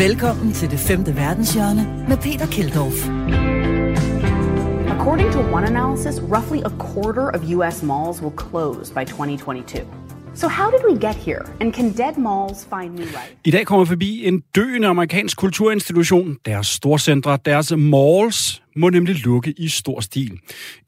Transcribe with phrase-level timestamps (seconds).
[0.00, 3.08] Velkommen til det femte verdenshjørne med Peter Keldorf.
[4.96, 9.86] According to one analysis, roughly a quarter of US malls will close by 2022.
[10.34, 11.42] So how did we get here?
[11.60, 13.34] And can dead malls find new life?
[13.44, 16.38] I dag kommer vi forbi en døende amerikansk kulturinstitution.
[16.46, 20.38] Deres storcentre, deres malls, må nemlig lukke i stor stil.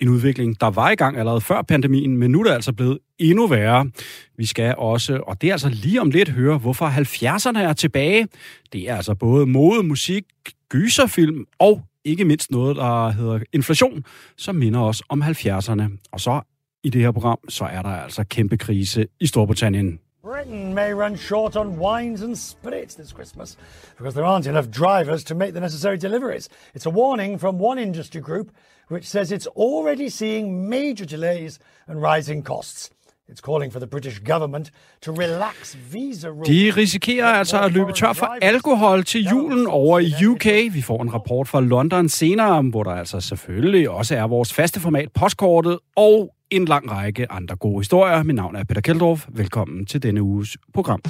[0.00, 2.98] En udvikling, der var i gang allerede før pandemien, men nu er det altså blevet
[3.18, 3.90] endnu værre.
[4.38, 8.28] Vi skal også, og det er altså lige om lidt, høre, hvorfor 70'erne er tilbage.
[8.72, 10.24] Det er altså både mode, musik,
[10.68, 14.04] gyserfilm og ikke mindst noget, der hedder inflation,
[14.36, 16.08] som minder os om 70'erne.
[16.12, 16.40] Og så
[16.84, 19.98] i det her program, så er der altså kæmpe krise i Storbritannien.
[20.22, 23.56] Britain may run short on wines and spirits this Christmas
[23.96, 26.48] because there aren't enough drivers to make the necessary deliveries.
[26.74, 28.52] It's a warning from one industry group
[28.86, 31.58] which says it's already seeing major delays
[31.88, 32.90] and rising costs.
[33.28, 36.48] It's calling for the British government to relax visa rules.
[36.48, 40.74] De risikerer altså at løbe tør for alkohol til julen over i UK.
[40.74, 44.80] Vi får en rapport fra London senere, hvor der altså selvfølgelig også er vores faste
[44.80, 48.22] format postkortet og en lang række andre gode historier.
[48.22, 49.26] Mit navn er Peter Keldorf.
[49.28, 51.00] Velkommen til denne uges program.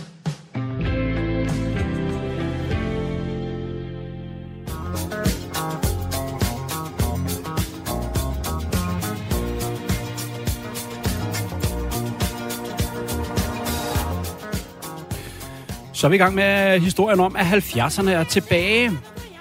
[15.92, 18.90] Så er vi i gang med historien om, at 70'erne er tilbage.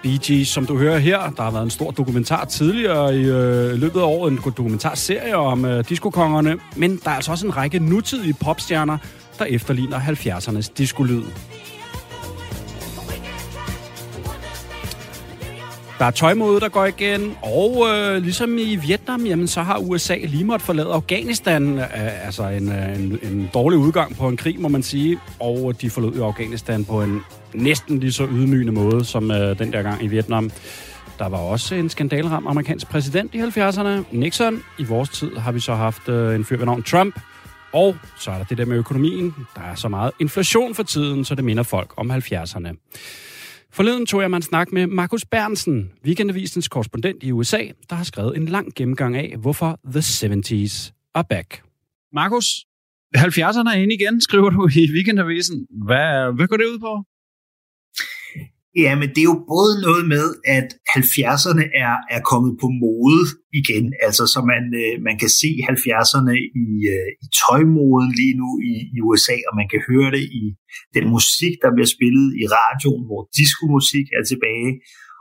[0.04, 3.74] Bee Gees, som du hører her, der har været en stor dokumentar tidligere i øh,
[3.74, 7.80] løbet af året, en dokumentarserie om øh, diskokongerne, men der er altså også en række
[7.80, 8.98] nutidige popstjerner,
[9.40, 11.24] der efterligner 70'ernes diskolyd.
[16.00, 20.16] Der er tøjmode, der går igen, og øh, ligesom i Vietnam, jamen, så har USA
[20.16, 21.80] lige måtte forlade Afghanistan.
[21.80, 25.20] Øh, altså en, øh, en, en dårlig udgang på en krig, må man sige.
[25.40, 27.22] Og de forlod jo Afghanistan på en
[27.54, 30.52] næsten lige så ydmygende måde som øh, den der gang i Vietnam.
[31.20, 34.64] Der var også en skandalram amerikansk præsident i 70'erne, Nixon.
[34.80, 37.20] I vores tid har vi så haft øh, en fyr ved navn Trump.
[37.74, 39.36] Og så er der det der med økonomien.
[39.56, 42.92] Der er så meget inflation for tiden, så det minder folk om 70'erne.
[43.74, 48.04] Forleden tog jeg mig en snak med Markus Bernsen, weekendavisens korrespondent i USA, der har
[48.04, 51.62] skrevet en lang gennemgang af, hvorfor The 70s are back.
[52.14, 52.46] Markus,
[53.18, 55.68] 70'erne er inde igen, skriver du i weekendavisen.
[55.86, 57.04] Hvad, hvad går det ud på?
[58.76, 60.26] Ja, men det er jo både noget med,
[60.58, 60.68] at
[60.98, 63.24] 70'erne er, er kommet på mode
[63.62, 66.34] igen, altså så man, øh, man kan se 70'erne
[66.66, 70.44] i, øh, i tøjmoden lige nu i, i USA, og man kan høre det i
[70.96, 74.72] den musik, der bliver spillet i radioen, hvor diskomusik er tilbage,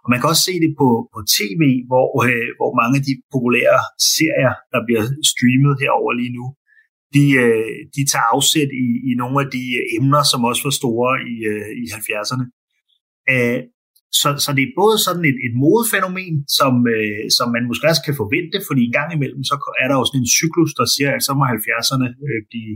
[0.03, 3.15] og man kan også se det på, på tv, hvor, øh, hvor mange af de
[3.35, 3.81] populære
[4.17, 6.47] serier, der bliver streamet herover lige nu,
[7.15, 9.65] de, øh, de tager afsæt i, i nogle af de
[9.99, 12.47] emner, som også var store i, øh, i 70'erne.
[13.31, 13.61] Øh,
[14.21, 18.05] så, så det er både sådan et, et modefænomen, som, øh, som man måske også
[18.07, 21.11] kan forvente, fordi en gang imellem, så er der jo sådan en cyklus, der siger,
[21.17, 22.75] at så må 70'erne øh, blive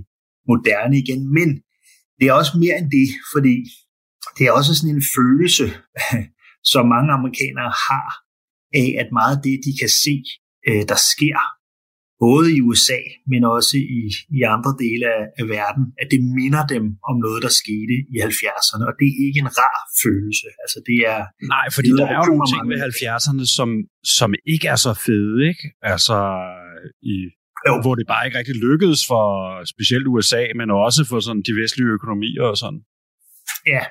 [0.50, 1.22] moderne igen.
[1.38, 1.48] Men
[2.18, 3.56] det er også mere end det, fordi
[4.36, 5.66] det er også sådan en følelse,
[6.72, 8.08] som mange amerikanere har,
[8.80, 10.14] af at meget af det, de kan se,
[10.68, 11.38] øh, der sker
[12.24, 13.00] både i USA,
[13.32, 14.02] men også i,
[14.38, 18.16] i andre dele af, af verden, at det minder dem om noget, der skete i
[18.28, 20.48] 70'erne, og det er ikke en rar følelse.
[20.62, 21.20] Altså det er
[21.54, 23.68] Nej, fordi der er jo nogle ting ved 70'erne, som,
[24.18, 25.64] som ikke er så fede, ikke?
[25.92, 26.18] Altså,
[27.12, 27.16] i,
[27.66, 27.72] jo.
[27.84, 29.24] hvor det bare ikke rigtig lykkedes for
[29.72, 32.80] specielt USA, men også for sådan de vestlige økonomier og sådan.
[33.74, 33.82] Ja,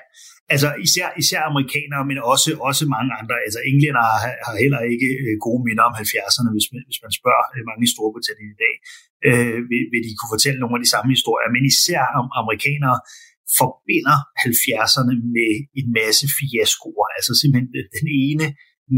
[0.54, 3.34] altså især, især amerikanere, men også, også mange andre.
[3.46, 7.12] Altså englænder har, har heller ikke øh, gode minder om 70'erne, hvis man, hvis man
[7.20, 8.74] spørger øh, mange i Storbritannien i dag,
[9.28, 11.48] øh, vil, vil de kunne fortælle nogle af de samme historier.
[11.56, 12.98] Men især om amerikanere
[13.60, 17.06] forbinder 70'erne med en masse fiaskoer.
[17.18, 18.46] Altså simpelthen den ene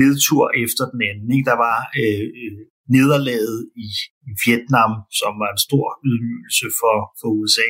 [0.03, 1.29] nedtur efter den anden.
[1.37, 1.49] Ikke?
[1.53, 2.53] Der var øh, øh,
[2.95, 3.89] nederlaget i,
[4.29, 7.69] i Vietnam, som var en stor ydmygelse for, for USA.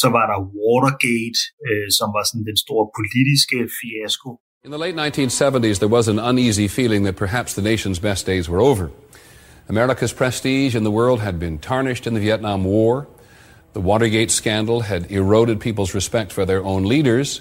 [0.00, 4.30] Så var der Watergate, øh, som var sådan den store politiske fiasko.
[4.64, 8.48] In the late 1970s, there was an uneasy feeling that perhaps the nation's best days
[8.48, 8.86] were over.
[9.68, 13.08] America's prestige in the world had been tarnished in the Vietnam War.
[13.72, 17.40] The Watergate scandal had eroded people's respect for their own leaders.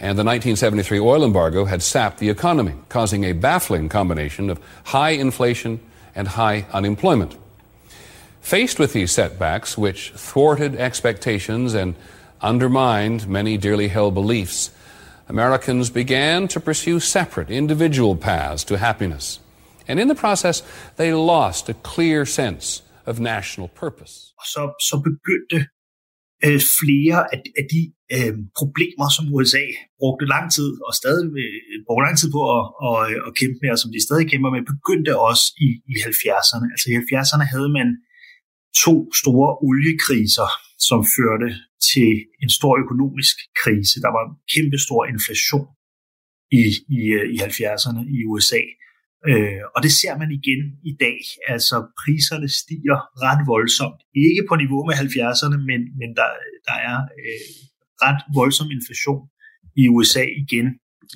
[0.00, 5.10] And the 1973 oil embargo had sapped the economy, causing a baffling combination of high
[5.10, 5.80] inflation
[6.14, 7.36] and high unemployment.
[8.42, 11.94] Faced with these setbacks, which thwarted expectations and
[12.40, 14.70] undermined many dearly held beliefs,
[15.28, 19.38] Americans began to pursue separate individual paths to happiness.
[19.86, 20.62] And in the process,
[20.96, 24.32] they lost a clear sense of national purpose.
[24.38, 25.58] Og så, så begyndte
[26.44, 27.82] øh, flere af, af de
[28.16, 29.64] øh, problemer, som USA
[30.00, 33.58] brugte lang tid og stadig øh, brugte lang tid på at, at, øh, at kæmpe
[33.62, 36.66] med, og som de stadig kæmper med, begyndte også i, i 70'erne.
[36.72, 37.88] Altså i 70'erne havde man
[38.84, 40.48] to store oliekriser,
[40.88, 41.48] som førte
[41.90, 42.10] til
[42.42, 43.94] en stor økonomisk krise.
[44.04, 45.66] Der var en kæmpe stor inflation
[46.60, 46.64] i,
[46.98, 47.00] i,
[47.34, 48.62] i 70'erne i USA.
[49.30, 51.20] Øh, og det ser man igen i dag.
[51.52, 54.00] Altså priserne stiger ret voldsomt.
[54.28, 56.28] Ikke på niveau med 70'erne, men, men der,
[56.68, 57.42] der er øh,
[58.04, 59.22] ret voldsom inflation
[59.82, 60.66] i USA igen.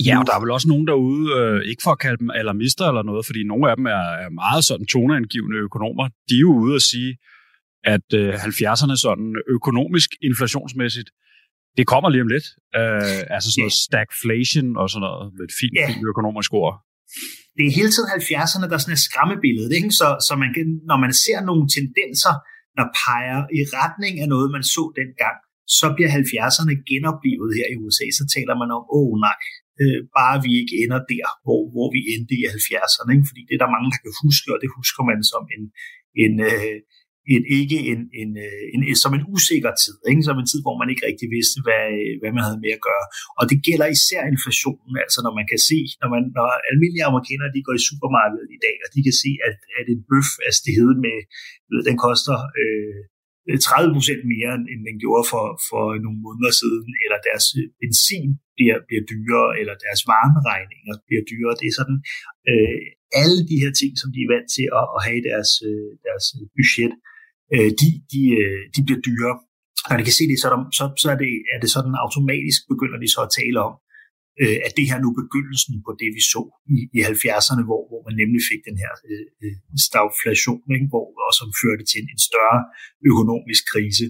[0.07, 2.85] Ja, og der er vel også nogen derude, øh, ikke for at kalde dem alarmister
[2.89, 6.05] eller noget, fordi nogle af dem er, er meget sådan toneangivende økonomer.
[6.29, 7.11] De er jo ude og sige,
[7.95, 11.11] at øh, 70'erne sådan økonomisk inflationsmæssigt,
[11.79, 12.47] det kommer lige om lidt.
[12.79, 15.89] Øh, altså sådan noget stagflation og sådan noget, med et fint, yeah.
[15.89, 16.75] fint økonomisk ord
[17.57, 19.71] det er hele tiden 70'erne, der er sådan et skræmmebillede.
[19.79, 19.91] Ikke?
[20.01, 22.35] Så, så man kan, når man ser nogle tendenser,
[22.79, 25.37] der peger i retning af noget, man så dengang,
[25.79, 28.07] så bliver 70'erne genoplevet her i USA.
[28.19, 29.39] Så taler man om, åh oh, nej,
[29.81, 33.11] øh, bare vi ikke ender der, hvor, hvor vi endte i 70'erne.
[33.15, 33.29] Ikke?
[33.31, 35.63] Fordi det er der mange, der kan huske, og det husker man som en,
[36.25, 36.77] en, øh,
[37.35, 38.31] en, ikke en, en,
[38.75, 40.23] en, en, som en usikker tid, ikke?
[40.29, 42.85] som en tid, hvor man ikke rigtig vidste, hvad, øh, hvad man havde med at
[42.89, 43.07] gøre.
[43.39, 47.55] Og det gælder især inflationen, altså når man kan se, når, man, når almindelige amerikanere
[47.55, 50.53] de går i supermarkedet i dag, og de kan se, at, at en bøf er
[50.61, 51.19] steget med,
[51.71, 53.01] ved, den koster øh,
[53.47, 58.31] 30 procent mere, end den gjorde for, for nogle måneder siden, eller deres øh, benzin
[58.57, 61.59] bliver, bliver dyrere, eller deres varmeregninger bliver dyrere.
[61.61, 61.99] Det er sådan,
[62.51, 62.81] øh,
[63.23, 65.91] alle de her ting, som de er vant til at, at have i deres, øh,
[66.07, 66.27] deres
[66.59, 67.16] budget, øh,
[67.55, 69.33] Øh, de, de, øh, de bliver dyre.
[69.89, 72.61] Og de kan se det, så, der, så, så er, det, er det sådan automatisk
[72.73, 73.75] begynder de så at tale om,
[74.43, 76.43] øh, at det her nu begyndelsen på det, vi så
[76.75, 79.57] i, i 70'erne, hvor, hvor man nemlig fik den her øh, øh,
[79.87, 80.89] stagflation, ikke?
[80.93, 82.61] hvor, og som førte til en, en større
[83.11, 84.07] økonomisk krise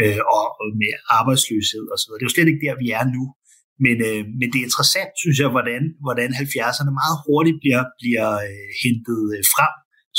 [0.00, 2.10] øh, og, og med arbejdsløshed osv.
[2.16, 3.24] Det er jo slet ikke der, vi er nu.
[3.84, 8.28] Men, øh, men det er interessant, synes jeg, hvordan, hvordan 70'erne meget hurtigt bliver, bliver
[8.48, 9.74] øh, hentet øh, frem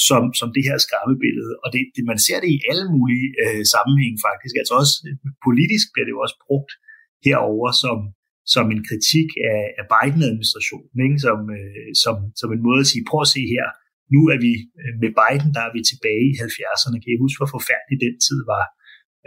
[0.08, 1.54] som, som det her skræmmebillede.
[1.64, 4.56] Og det, det, man ser det i alle mulige øh, sammenhænge faktisk.
[4.62, 5.16] Altså også øh,
[5.48, 6.72] politisk bliver det jo også brugt
[7.28, 7.98] herover som,
[8.56, 11.20] som en kritik af, af Biden-administrationen, ikke?
[11.28, 13.66] Som, øh, som, som en måde at sige, prøv at se her,
[14.14, 16.98] nu er vi øh, med Biden, der er vi tilbage i 70'erne.
[17.02, 18.66] Kan I huske, hvor forfærdelig den tid var?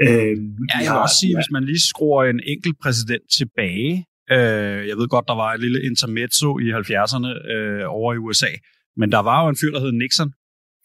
[0.04, 0.36] Øh,
[0.70, 1.38] ja, jeg vil også sige, ja.
[1.38, 3.92] hvis man lige skruer en enkelt præsident tilbage,
[4.34, 8.52] øh, jeg ved godt, der var et lille intermezzo i 70'erne øh, over i USA,
[9.00, 10.30] men der var jo en fyr, der hed Nixon,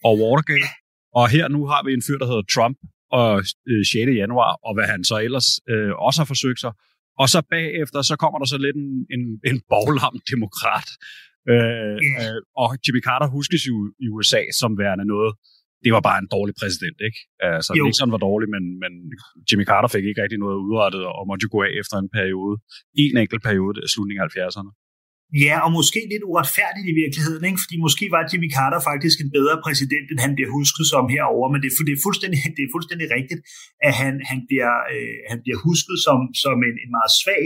[0.06, 0.70] og Watergate.
[1.18, 2.78] Og her nu har vi en fyr, der hedder Trump,
[3.18, 3.30] og
[3.70, 3.94] øh, 6.
[4.22, 6.72] januar, og hvad han så ellers øh, også har forsøgt sig.
[7.22, 10.88] Og så bagefter, så kommer der så lidt en, en, en boglam demokrat.
[11.52, 15.32] Øh, øh, og Jimmy Carter huskes jo i USA som værende noget,
[15.84, 17.18] det var bare en dårlig præsident, ikke?
[17.52, 17.84] Altså, jo.
[17.84, 18.92] Nixon var dårlig, men, men
[19.48, 22.54] Jimmy Carter fik ikke rigtig noget udrettet, og måtte jo gå af efter en periode.
[23.04, 24.70] En enkelt periode, slutningen af 70'erne.
[25.44, 27.60] Ja, og måske lidt uretfærdigt i virkeligheden, ikke?
[27.64, 31.46] fordi måske var Jimmy Carter faktisk en bedre præsident, end han bliver husket som herover,
[31.52, 33.40] men det, det, er, fuldstændig, det er fuldstændig rigtigt,
[33.88, 37.44] at han, han, bliver, øh, han bliver husket som, som en, en meget svag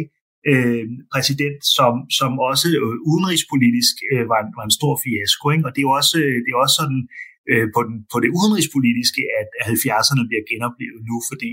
[0.50, 5.44] øh, præsident, som, som også øh, udenrigspolitisk øh, var, en, var en stor fiasko.
[5.54, 5.66] Ikke?
[5.66, 7.02] Og det er jo også, øh, det er også sådan
[7.50, 11.52] øh, på, den, på det udenrigspolitiske, at 70'erne bliver genoplevet nu, fordi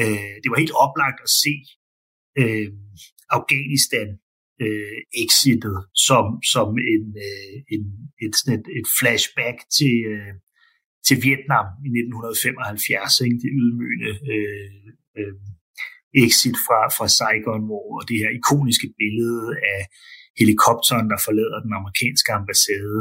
[0.00, 1.54] øh, det var helt oplagt at se
[2.40, 2.68] øh,
[3.36, 4.08] Afghanistan
[4.64, 5.76] øh, exitet
[6.08, 7.82] som, som en, øh, en,
[8.24, 10.34] et, sådan et, et flashback til, øh,
[11.06, 13.42] til Vietnam i 1975, ikke?
[13.44, 14.70] det ydmygende øh,
[15.18, 15.34] øh,
[16.24, 19.80] exit fra, fra Saigon, hvor det her ikoniske billede af
[20.40, 23.00] helikopteren, der forlader den amerikanske ambassade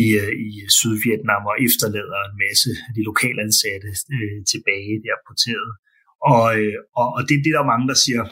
[0.00, 5.16] i, øh, i Sydvietnam og efterlader en masse af de lokale ansatte øh, tilbage der
[5.28, 5.70] porteret.
[6.32, 8.22] Og, øh, og, og det, det er der mange, der siger,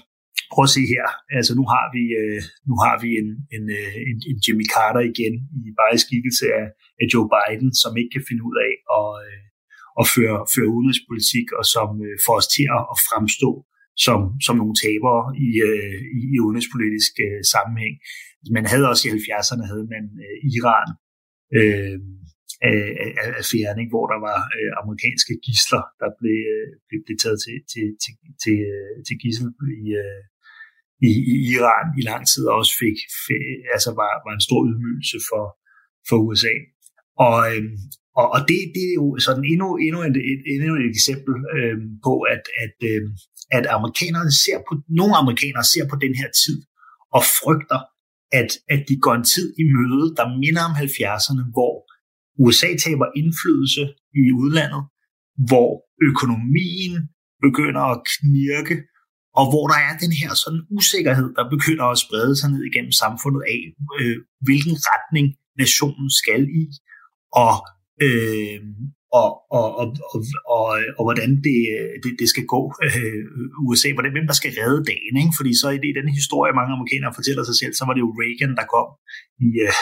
[0.52, 1.06] prøv at se her,
[1.38, 5.02] altså nu har vi, øh, nu har vi en, en, øh, en, en Jimmy Carter
[5.12, 5.34] igen,
[5.66, 6.66] i bare i skikkelse af,
[7.00, 9.44] af Joe Biden, som ikke kan finde ud af at, øh,
[10.00, 13.50] at føre, føre udenrigspolitik, og som øh, får os til at, fremstå
[14.04, 17.94] som, som nogle tabere i, øh, i, i udenrigspolitisk øh, sammenhæng.
[18.56, 20.88] Man havde også i 70'erne havde man øh, Iran
[21.58, 21.98] øh,
[22.68, 22.80] af,
[23.22, 27.40] af, af fjerning, hvor der var øh, amerikanske gisler, der blev, øh, blev, blev taget
[27.46, 29.48] til, til, til, til, øh, til gissel
[29.80, 30.22] i, øh,
[31.08, 33.44] i, i Iran i lang tid og også fik, fik
[33.74, 35.44] altså var, var en stor ydmygelse for,
[36.08, 36.54] for USA.
[37.26, 37.64] Og, øh,
[38.20, 41.76] og, og det, det er jo sådan endnu, endnu, et, et, endnu et eksempel øh,
[42.06, 43.02] på, at, at, øh,
[43.56, 46.58] at amerikanerne ser på, nogle amerikanere ser på den her tid
[47.16, 47.80] og frygter,
[48.40, 51.74] at, at de går en tid i møde, der minder om 70'erne, hvor
[52.42, 53.82] USA taber indflydelse
[54.22, 54.82] i udlandet,
[55.48, 55.70] hvor
[56.10, 56.94] økonomien
[57.46, 58.76] begynder at knirke,
[59.38, 62.94] og hvor der er den her sådan usikkerhed, der begynder at sprede sig ned igennem
[63.02, 63.60] samfundet af,
[64.00, 65.26] øh, hvilken retning
[65.62, 66.64] nationen skal i,
[67.44, 67.54] og,
[68.06, 68.60] øh,
[69.20, 70.20] og, og, og, og,
[70.56, 70.66] og,
[70.98, 71.58] og hvordan det,
[72.02, 73.22] det, det skal gå øh,
[73.68, 75.14] USA, hvordan, hvem der skal redde dagen.
[75.22, 75.34] Ikke?
[75.38, 78.02] Fordi så i, det, i den historie, mange amerikanere fortæller sig selv, så var det
[78.06, 78.88] jo Reagan, der kom
[79.46, 79.74] i, øh,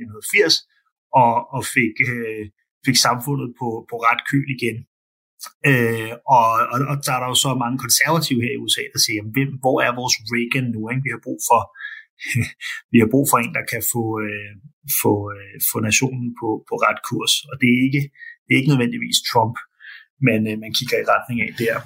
[0.00, 0.75] i 1980
[1.22, 2.44] og, og fik, øh,
[2.86, 4.78] fik samfundet på, på ret køl igen.
[5.70, 9.00] Øh, og, og, og der er der jo så mange konservative her i USA, der
[9.02, 10.80] siger, jamen, hvem, hvor er vores Reagan nu?
[10.92, 11.04] Ikke?
[11.06, 11.60] Vi har brug for
[12.92, 14.52] vi har brug for en, der kan få, øh,
[15.02, 17.32] få, øh, få nationen på, på ret kurs.
[17.50, 18.02] Og det er ikke,
[18.44, 19.56] det er ikke nødvendigvis Trump,
[20.26, 21.76] men øh, man kigger i retning af der.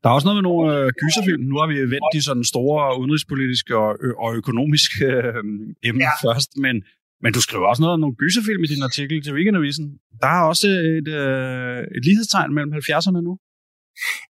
[0.00, 1.42] Der er også noget med nogle øh, gyserfilm.
[1.50, 5.42] Nu har vi vendt de sådan store udenrigspolitiske og, ø- og økonomiske øh,
[5.88, 6.14] emner ja.
[6.26, 6.76] først, men,
[7.22, 9.86] men du skriver også noget om nogle gyserfilm i din artikel til Weekendavisen.
[10.22, 13.34] Der er også et, øh, et lighedstegn mellem 70'erne nu.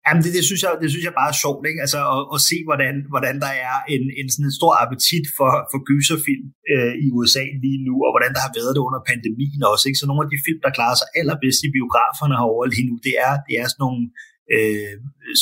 [0.04, 1.80] Jamen, det, det, synes jeg, det synes jeg bare er sjovt, ikke?
[1.84, 5.50] Altså, at, at se, hvordan, hvordan der er en, en, sådan en stor appetit for,
[5.70, 9.62] for gyserfilm øh, i USA lige nu, og hvordan der har været det under pandemien
[9.72, 9.84] også.
[9.88, 10.00] Ikke?
[10.00, 13.14] Så nogle af de film, der klarer sig allerbedst i biograferne herovre lige nu, det
[13.26, 14.02] er, det er sådan nogle
[14.54, 14.96] øh,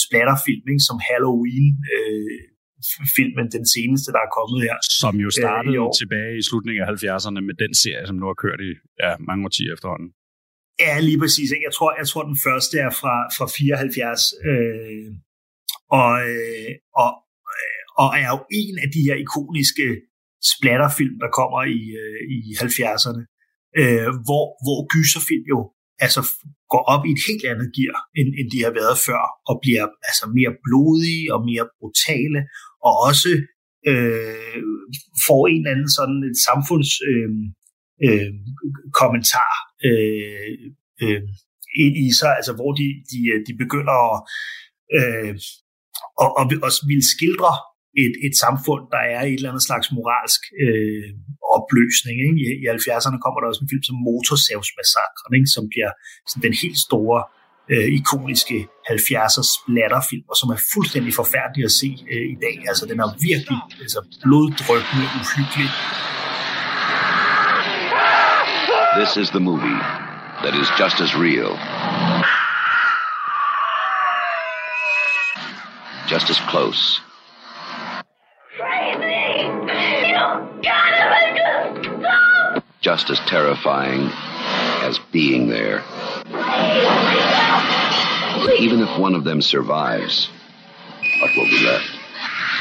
[0.05, 0.89] splatterfilm, ikke?
[0.89, 2.41] som Halloween, øh,
[3.17, 4.77] filmen, den seneste, der er kommet her.
[5.03, 8.39] Som jo startede øh, tilbage i slutningen af 70'erne med den serie, som nu har
[8.45, 8.73] kørt i
[9.05, 10.09] ja, mange årtier efterhånden.
[10.85, 11.49] Ja, lige præcis.
[11.55, 11.65] Ikke?
[11.69, 14.35] Jeg, tror, jeg tror, den første er fra, fra 74.
[14.51, 15.07] Øh,
[16.01, 16.73] og, øh,
[17.03, 17.11] og,
[17.63, 19.87] øh, og er jo en af de her ikoniske
[20.53, 23.23] splatterfilm, der kommer i, øh, i 70'erne,
[23.81, 25.61] øh, hvor, hvor gyserfilm jo
[26.07, 26.23] altså
[26.73, 29.87] går op i et helt andet gear, end, end de har været før, og bliver
[30.09, 32.41] altså mere blodige og mere brutale,
[32.89, 33.31] og også
[33.91, 34.63] øh,
[35.27, 37.31] får en eller anden sådan et samfunds øh,
[38.07, 38.33] øh,
[39.01, 39.53] kommentar
[39.89, 40.53] øh,
[41.03, 41.23] øh,
[41.85, 44.17] ind i sig, altså hvor de, de, de begynder at,
[44.99, 45.33] øh,
[46.23, 47.55] og, og, og vil skildre
[48.05, 51.09] et, et samfund, der er i et eller andet slags moralsk øh,
[51.57, 52.17] opløsning.
[52.27, 52.39] Ikke?
[52.45, 55.51] I, I 70'erne kommer der også en film som Motorsavsmassakren, ikke?
[55.57, 55.93] som bliver
[56.29, 61.91] sådan den helt store øh, Øh, ikoniske 70'er splatterfilm, som er fuldstændig forfærdelig at se
[62.13, 62.57] øh, i dag.
[62.69, 65.71] Altså, den er virkelig altså, bloddrøbende, uhyggelig.
[69.01, 69.81] This is the movie
[70.43, 71.53] that is just as real.
[76.13, 77.01] Just as close.
[82.83, 84.03] Just as terrifying
[84.89, 85.83] as being there.
[88.53, 90.29] Even if one of them survives,
[91.21, 91.89] what will be left?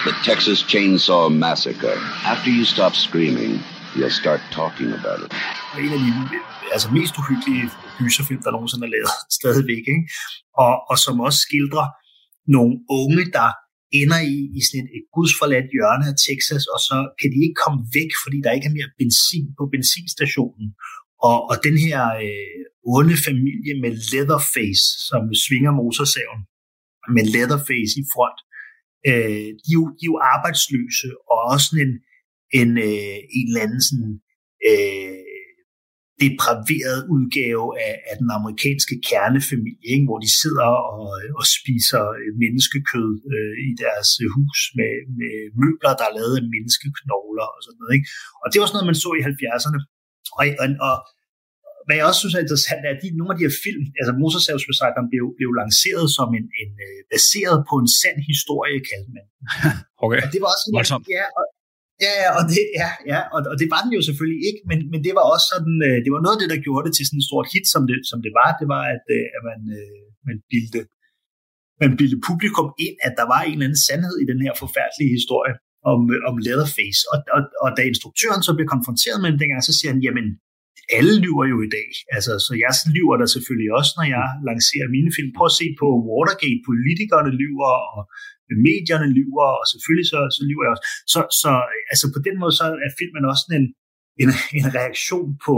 [0.05, 1.97] The Texas Chainsaw Massacre.
[2.23, 3.59] After you stop screaming,
[3.95, 5.31] you'll start talking about it.
[5.77, 6.11] En af de
[6.71, 9.83] altså, mest uhyggelige gyserfilm, der nogensinde er lavet stadigvæk.
[9.93, 10.03] Ikke?
[10.63, 11.87] Og, og som også skildrer
[12.55, 13.49] nogle unge, der
[14.01, 17.57] ender i, i sådan et, et gudsforladt hjørne af Texas, og så kan de ikke
[17.63, 20.67] komme væk, fordi der ikke er mere benzin på benzinstationen.
[21.29, 22.61] Og, og den her øh,
[22.97, 26.41] onde familie med Leatherface, som svinger motorsaven,
[27.15, 28.39] med Leatherface i front,
[29.09, 31.91] øh, de, er jo, de er jo arbejdsløse, og også en,
[32.59, 34.13] en, øh, en eller anden sådan,
[34.69, 35.23] øh,
[36.23, 40.07] depraveret udgave af, af den amerikanske kernefamilie, ikke?
[40.09, 41.07] hvor de sidder og,
[41.39, 46.35] og spiser øh, menneskekød øh, i deres øh, hus med, med møbler, der er lavet
[46.41, 47.93] af menneskeknogler og sådan noget.
[47.97, 48.07] Ikke?
[48.41, 49.79] Og det var sådan noget, man så i 70'erne.
[50.39, 50.95] Og, og, og
[51.85, 54.11] hvad jeg også synes er interessant, er, at de, nogle af de her film, altså
[54.21, 59.25] Motorsavsmassakren blev, blev lanceret som en, en uh, baseret på en sand historie, kaldte man.
[60.05, 60.19] okay.
[60.23, 60.73] Og det var også en,
[61.17, 61.45] ja, og,
[62.07, 64.99] Ja, og det, ja, ja og, og det var den jo selvfølgelig ikke, men, men
[65.05, 67.21] det var også sådan, øh, det var noget af det, der gjorde det til sådan
[67.21, 70.03] et stort hit, som det, som det var, det var, at, øh, at man, øh,
[70.27, 70.81] man bildte
[71.81, 75.11] man bildte publikum ind, at der var en eller anden sandhed i den her forfærdelige
[75.17, 75.53] historie
[75.91, 75.99] om,
[76.29, 77.01] om Leatherface.
[77.11, 80.27] Og, og, og da instruktøren så blev konfronteret med den dengang, så siger han, jamen,
[80.97, 81.89] alle lyver jo i dag.
[82.15, 85.29] Altså, så jeg lyver der selvfølgelig også, når jeg lancerer mine film.
[85.37, 88.01] Prøv at se på Watergate, politikerne lyver, og
[88.67, 90.85] medierne lyver, og selvfølgelig så, så lyver jeg også.
[91.13, 91.51] Så, så
[91.91, 93.67] altså på den måde, så er filmen også en,
[94.23, 95.55] en, en reaktion på,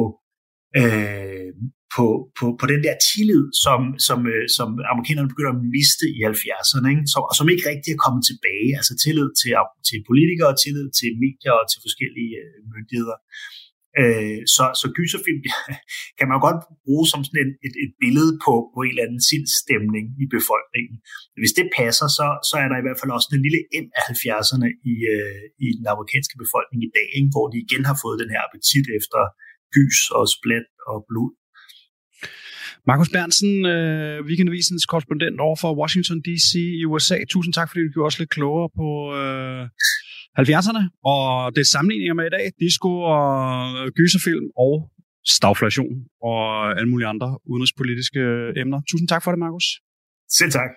[0.80, 1.52] øh,
[1.96, 2.06] på,
[2.38, 6.88] på, på den der tillid, som, som, øh, som amerikanerne begynder at miste i 70'erne,
[6.94, 7.06] ikke?
[7.14, 8.70] Som, og som ikke rigtig er kommet tilbage.
[8.80, 9.52] Altså tillid til,
[9.88, 13.18] til politikere, tillid til medier og til forskellige øh, myndigheder.
[14.02, 15.42] Øh, så, så gyserfilm
[16.20, 19.24] kan man godt bruge som sådan et, et, et billede på, på en eller anden
[19.32, 20.96] sindsstemning i befolkningen.
[21.42, 24.04] Hvis det passer, så, så er der i hvert fald også en lille M af
[24.12, 27.34] 70'erne i, øh, i den amerikanske befolkning i dag, ikke?
[27.34, 29.22] hvor de igen har fået den her appetit efter
[29.76, 31.32] gys og splat og blod.
[32.92, 36.52] Markus Bernsen, øh, Weekendavisens korrespondent over for Washington D.C.
[36.82, 37.18] i USA.
[37.34, 38.88] Tusind tak, fordi du gjorde os lidt klogere på
[39.20, 39.64] øh,
[40.40, 40.82] 70'erne.
[41.12, 42.46] Og det er sammenligninger med i dag.
[42.60, 43.26] Disco og
[43.98, 44.74] gyserfilm og
[45.36, 45.96] stagflation
[46.30, 48.22] og alle mulige andre udenrigspolitiske
[48.62, 48.82] emner.
[48.92, 49.66] Tusind tak for det, Markus.
[50.38, 50.72] Selv tak.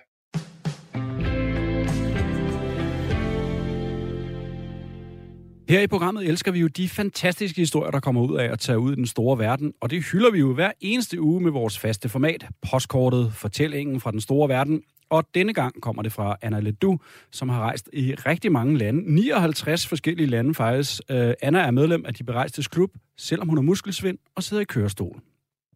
[5.69, 8.79] Her i programmet elsker vi jo de fantastiske historier, der kommer ud af at tage
[8.79, 11.79] ud i den store verden, og det hylder vi jo hver eneste uge med vores
[11.79, 14.81] faste format, postkortet, fortællingen fra den store verden.
[15.09, 17.01] Og denne gang kommer det fra Anna Ledoux,
[17.31, 19.13] som har rejst i rigtig mange lande.
[19.15, 21.01] 59 forskellige lande faktisk.
[21.09, 24.65] Øh, Anna er medlem af De Berejstes Klub, selvom hun har muskelsvind og sidder i
[24.65, 25.21] kørestol.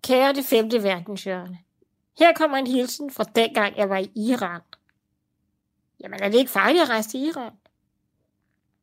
[0.03, 1.57] Kære det femte verdenshjørne.
[2.19, 4.61] Her kommer en hilsen fra dengang, jeg var i Iran.
[6.03, 7.51] Jamen, er det ikke farligt at rejse til Iran?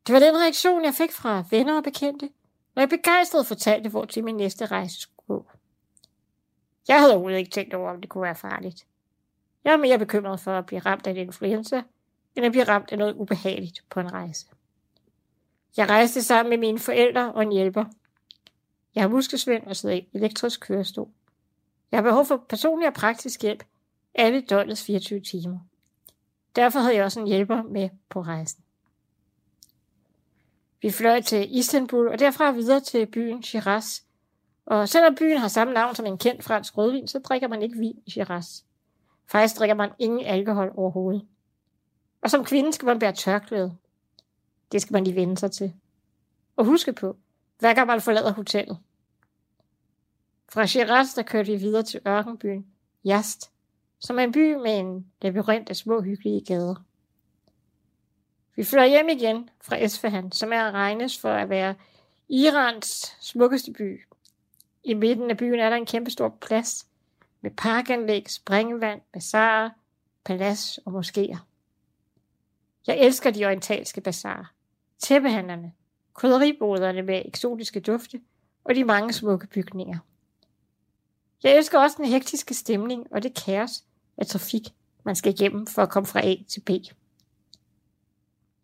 [0.07, 2.29] Det var den reaktion, jeg fik fra venner og bekendte,
[2.75, 5.51] når jeg begejstret fortalte, hvor til min næste rejse skulle gå.
[6.89, 8.87] Jeg havde overhovedet ikke tænkt over, om det kunne være farligt.
[9.65, 11.83] Jeg er mere bekymret for at blive ramt af en influenza,
[12.37, 14.47] end at blive ramt af noget ubehageligt på en rejse.
[15.77, 17.85] Jeg rejste sammen med mine forældre og en hjælper.
[18.95, 21.09] Jeg har muskelsvind og sidder i elektrisk kørestol.
[21.91, 23.65] Jeg har behov for personlig og praktisk hjælp
[24.15, 25.59] alle døgnets 24 timer.
[26.57, 28.65] Derfor havde jeg også en hjælper med på rejsen.
[30.83, 34.01] Vi fløj til Istanbul og derfra videre til byen Shiraz.
[34.67, 37.79] Og selvom byen har samme navn som en kendt fransk rødvin, så drikker man ikke
[37.79, 38.65] vin i Shiraz.
[39.31, 41.27] Faktisk drikker man ingen alkohol overhovedet.
[42.23, 43.77] Og som kvinde skal man bære tørklæde.
[44.73, 45.73] Det skal man lige vende sig til.
[46.57, 47.17] Og huske på,
[47.59, 48.79] hver gang man forlader hotellet.
[50.53, 52.67] Fra Shiraz, der kørte vi videre til ørkenbyen
[53.05, 53.51] Jast,
[53.99, 56.75] som er en by med en labyrint af små hyggelige gader.
[58.57, 61.75] Vi flytter hjem igen fra Esfahan, som er regnes for at være
[62.29, 64.01] Irans smukkeste by.
[64.85, 66.90] I midten af byen er der en kæmpe stor plads
[67.41, 69.71] med parkanlæg, springvand, bazarer,
[70.25, 71.39] palads og moskéer.
[72.87, 74.53] Jeg elsker de orientalske bazarer,
[74.99, 75.73] tæppehandlerne,
[76.15, 78.21] krydderiboderne med eksotiske dufte
[78.65, 79.99] og de mange smukke bygninger.
[81.43, 83.85] Jeg elsker også den hektiske stemning og det kaos
[84.17, 84.69] af trafik,
[85.05, 86.71] man skal igennem for at komme fra A til B.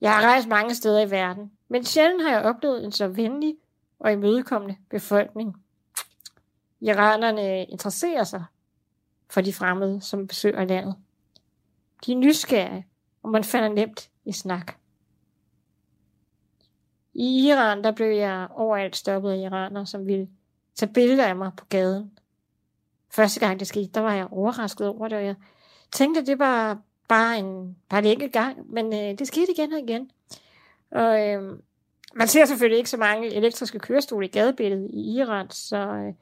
[0.01, 3.57] Jeg har rejst mange steder i verden, men sjældent har jeg oplevet en så venlig
[3.99, 5.65] og imødekommende befolkning.
[6.81, 8.45] Iranerne interesserer sig
[9.31, 10.97] for de fremmede, som besøger landet.
[12.07, 12.87] De er nysgerrige,
[13.23, 14.73] og man falder nemt i snak.
[17.15, 20.29] I Iran, der blev jeg overalt stoppet af iranere, som ville
[20.75, 22.19] tage billeder af mig på gaden.
[23.11, 25.35] Første gang det skete, der var jeg overrasket over det, og jeg
[25.93, 29.79] tænkte, at det var bare en, par enkelt gang, men øh, det skete igen og
[29.79, 30.11] igen.
[30.91, 31.59] Og øh,
[32.15, 36.15] man ser selvfølgelig ikke så mange elektriske kørestole i gadebilledet i Iran, så øh,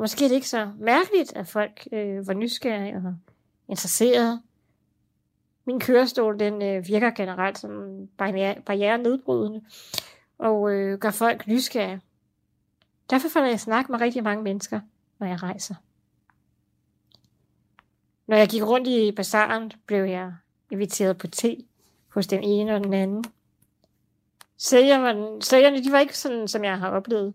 [0.00, 3.16] måske er det ikke så mærkeligt, at folk øh, var nysgerrige og
[3.68, 4.42] interesserede.
[5.64, 7.70] Min kørestol, den øh, virker generelt som
[8.18, 9.60] barriere, barriere nedbrydende
[10.38, 12.00] og øh, gør folk nysgerrige.
[13.10, 14.80] Derfor får jeg snak med rigtig mange mennesker,
[15.18, 15.74] når jeg rejser.
[18.26, 20.32] Når jeg gik rundt i bazaren, blev jeg
[20.70, 21.56] inviteret på te
[22.08, 23.24] hos den ene og den anden.
[24.56, 27.34] Sælgerne, sælgerne de var ikke sådan, som jeg har oplevet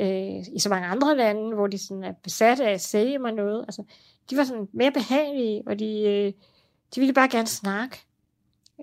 [0.00, 3.32] øh, i så mange andre lande, hvor de sådan er besatte af at sælge mig
[3.32, 3.64] noget.
[3.68, 3.82] Altså,
[4.30, 6.32] de var sådan mere behagelige, og de, øh,
[6.94, 7.98] de ville bare gerne snakke.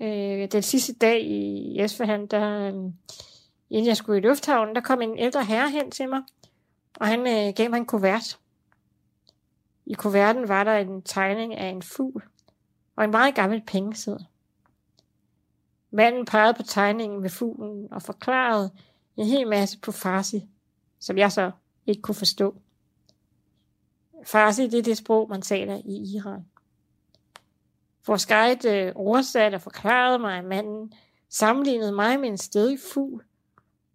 [0.02, 2.74] Øh, den sidste dag i Esfahan, der, øh,
[3.70, 6.22] inden jeg skulle i lufthavnen, der kom en ældre herre hen til mig,
[7.00, 8.40] og han øh, gav mig en kuvert.
[9.86, 12.24] I kuverten var der en tegning af en fugl
[12.96, 14.26] og en meget gammel pengeseddel.
[15.92, 18.72] Manden pegede på tegningen med fuglen og forklarede
[19.18, 20.48] en hel masse på farsi,
[21.04, 21.52] som jeg så
[21.88, 22.56] ikke kunne forstå.
[24.26, 26.46] Farsi det er det sprog, man taler i Iran.
[28.08, 30.94] Vores guide øh, oversatte og forklarede mig, at manden
[31.30, 33.24] sammenlignede mig med en stedig fugl,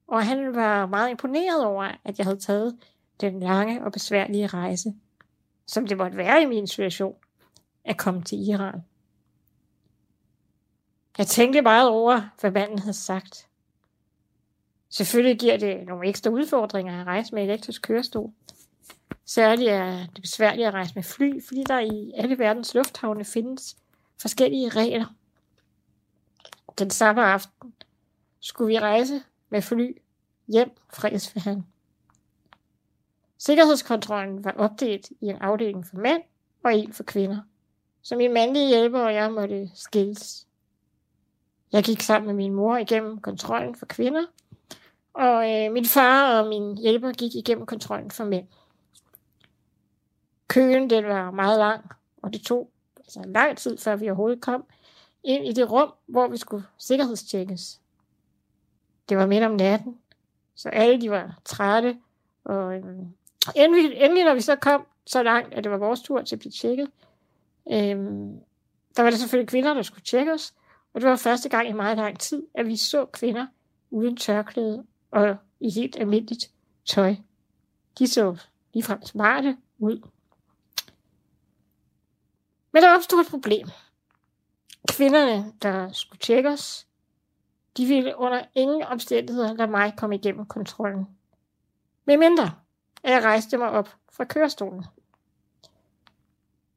[0.07, 2.79] og han var meget imponeret over, at jeg havde taget
[3.21, 4.95] den lange og besværlige rejse
[5.69, 7.17] som det måtte være i min situation,
[7.85, 8.85] at komme til Iran.
[11.19, 13.49] Jeg tænkte meget over, hvad manden havde sagt.
[14.91, 18.33] Selvfølgelig giver det nogle ekstra udfordringer at rejse med elektrisk kørestol.
[19.25, 23.77] Særligt er det besværligt at rejse med fly, fordi der i alle verdens lufthavne findes
[24.21, 25.15] forskellige regler.
[26.79, 27.75] Den samme aften
[28.41, 29.97] skulle vi rejse med fly
[30.49, 31.65] hjem fra Esfahan.
[33.39, 36.23] Sikkerhedskontrollen var opdelt i en afdeling for mænd
[36.65, 37.41] og en for kvinder,
[38.03, 40.47] så min mandlige hjælper og jeg måtte skilles.
[41.73, 44.25] Jeg gik sammen med min mor igennem kontrollen for kvinder,
[45.19, 48.47] og øh, min far og min hjælper gik igennem kontrollen for mænd.
[50.49, 51.91] Køen den var meget lang,
[52.23, 54.65] og det tog altså lang tid, før vi overhovedet kom
[55.25, 57.81] ind i det rum, hvor vi skulle sikkerhedstjekkes.
[59.09, 59.99] Det var midt om natten,
[60.55, 61.99] så alle de var trætte,
[62.45, 62.85] og øh,
[63.57, 66.41] endelig, endelig, når vi så kom så langt, at det var vores tur til at
[66.41, 66.91] blive tjekket,
[67.71, 67.97] øh,
[68.97, 70.55] der var det selvfølgelig kvinder, der skulle tjekke os,
[70.95, 73.47] og det var første gang i meget lang tid, at vi så kvinder
[73.91, 76.51] uden tørklæde og i helt almindeligt
[76.85, 77.17] tøj.
[77.99, 78.37] De så
[78.75, 80.09] ligefrem smarte ud.
[82.73, 83.69] Men der opstod et problem.
[84.89, 86.87] Kvinderne, der skulle tjekke os,
[87.77, 91.07] de ville under ingen omstændigheder lade mig komme igennem kontrollen.
[92.05, 92.51] Med mindre,
[93.03, 94.85] at jeg rejste mig op fra kørestolen.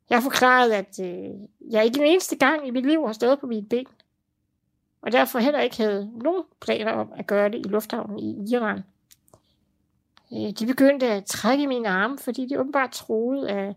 [0.10, 1.30] Jeg forklarede, at øh,
[1.72, 3.88] jeg ikke den eneste gang i mit liv har stået på mine ben,
[5.02, 8.84] og derfor heller ikke havde nogen planer om at gøre det i lufthavnen i Iran.
[10.34, 13.76] Øh, de begyndte at trække mine arme, fordi de åbenbart troede, at,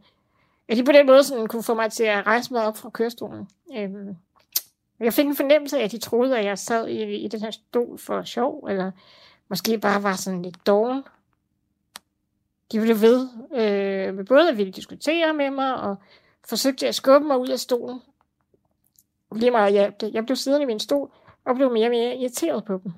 [0.68, 2.90] at de på den måde sådan kunne få mig til at rejse mig op fra
[2.90, 3.48] kørestolen.
[3.76, 4.16] Øhm,
[5.00, 7.50] jeg fik en fornemmelse af, at de troede, at jeg sad i, i den her
[7.50, 8.90] stol for sjov, eller
[9.48, 11.02] måske bare var sådan lidt doven.
[12.72, 15.96] De blev ved øh, med både at ville diskutere med mig, og
[16.44, 18.00] forsøgte at skubbe mig ud af stolen.
[19.34, 20.14] Lige meget hjalp det.
[20.14, 21.10] Jeg blev siddende i min stol,
[21.44, 22.92] og blev mere og mere irriteret på dem.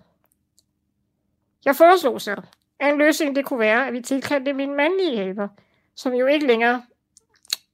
[1.65, 2.43] Jeg foreslog så,
[2.81, 5.49] at en løsning det kunne være, at vi tilkaldte min mandlige hjælper,
[5.95, 6.83] som jo ikke længere,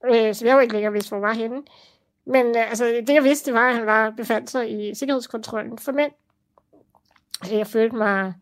[0.05, 1.62] øh, som jeg jo ikke længere vidste, hvor var henne,
[2.25, 5.79] men øh, altså, det jeg vidste, det var, at han var befandt sig i sikkerhedskontrollen
[5.79, 6.12] for mænd.
[7.51, 8.35] Jeg følte mig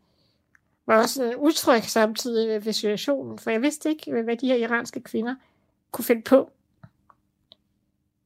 [0.86, 5.00] var også en utryg samtidig ved situationen, for jeg vidste ikke, hvad de her iranske
[5.00, 5.34] kvinder
[5.90, 6.50] kunne finde på.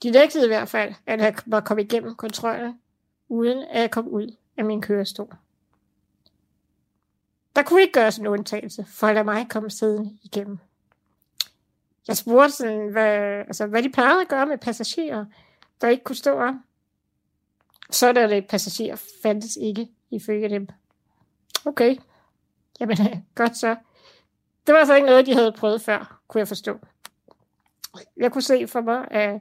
[0.05, 2.81] De nægtede i hvert fald, at jeg var kommet igennem kontrollen,
[3.29, 5.35] uden at jeg kom ud af min kørestol.
[7.57, 10.59] Der kunne ikke gøres en undtagelse for at lade mig komme siden igennem.
[12.09, 15.25] Jeg spurgte sådan, hvad, altså, hvad de plejede at gøre med passagerer,
[15.81, 16.55] der ikke kunne stå op.
[18.15, 20.69] det passagerer fandtes ikke ifølge dem.
[21.65, 21.97] Okay,
[22.81, 22.97] jamen
[23.35, 23.77] godt så.
[24.67, 26.79] Det var altså ikke noget, de havde prøvet før, kunne jeg forstå.
[28.17, 29.41] Jeg kunne se for mig, at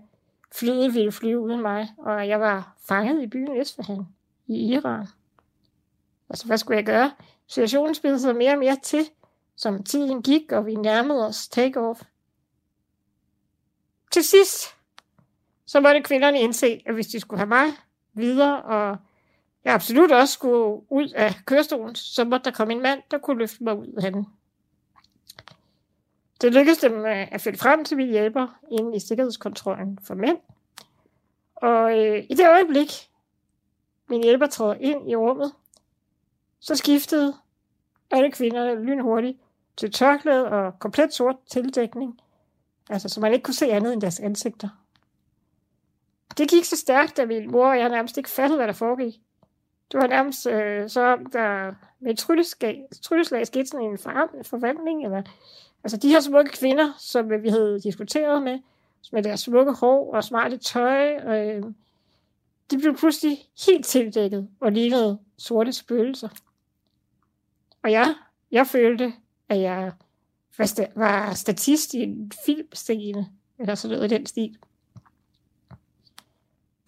[0.55, 4.05] flyet ville flyve uden mig, og jeg var fanget i byen Esfahan
[4.47, 5.07] i Iran.
[6.29, 7.11] Altså, hvad skulle jeg gøre?
[7.47, 9.05] Situationen spillede sig mere og mere til,
[9.55, 12.03] som tiden gik, og vi nærmede os take-off.
[14.11, 14.75] Til sidst,
[15.65, 17.65] så måtte kvinderne indse, at hvis de skulle have mig
[18.13, 18.97] videre, og
[19.63, 23.39] jeg absolut også skulle ud af kørestolen, så måtte der komme en mand, der kunne
[23.39, 24.25] løfte mig ud af den.
[26.41, 30.37] Det lykkedes dem øh, at finde frem til min hjælper inde i sikkerhedskontrollen for mænd.
[31.55, 32.89] Og øh, i det øjeblik,
[34.09, 35.53] min hjælper trådte ind i rummet,
[36.59, 37.33] så skiftede
[38.11, 39.37] alle kvinderne lynhurtigt
[39.77, 42.19] til tørklæde og komplet sort tildækning,
[42.89, 44.69] altså så man ikke kunne se andet end deres ansigter.
[46.37, 49.21] Det gik så stærkt, at min mor og jeg nærmest ikke fattede, hvad der foregik.
[49.91, 52.19] Det var nærmest øh, så, der med et
[53.01, 53.97] trylleslag skete sådan en
[54.43, 55.05] forvandling.
[55.05, 55.21] Eller,
[55.83, 58.59] altså de her smukke kvinder, som vi havde diskuteret med,
[59.11, 61.63] med deres smukke hår og smarte tøj, øh,
[62.71, 66.29] de blev pludselig helt tildækket og lignede sorte spøgelser.
[67.83, 68.15] Og jeg,
[68.51, 69.13] jeg følte,
[69.49, 69.91] at jeg
[70.95, 74.57] var statist i en filmscene, eller sådan noget i den stil.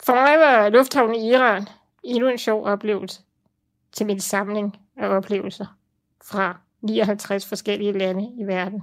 [0.04, 1.68] For mig var lufthavnen i Iran
[2.04, 3.22] endnu en sjov oplevelse
[3.92, 5.78] til min samling af oplevelser
[6.24, 8.82] fra 59 forskellige lande i verden.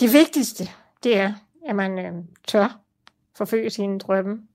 [0.00, 0.64] Det vigtigste,
[1.02, 1.34] det er,
[1.66, 2.80] at man øh, tør
[3.36, 4.48] forfølge sine drømme.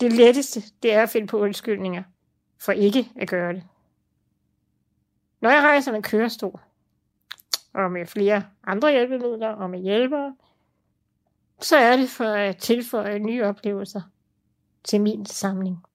[0.00, 2.02] Det letteste, det er at finde på undskyldninger
[2.58, 3.62] for ikke at gøre det.
[5.40, 6.60] Når jeg rejser med kørestol,
[7.76, 10.36] og med flere andre hjælpemidler og med hjælpere,
[11.60, 14.00] så er det for at tilføje nye oplevelser
[14.84, 15.85] til min samling.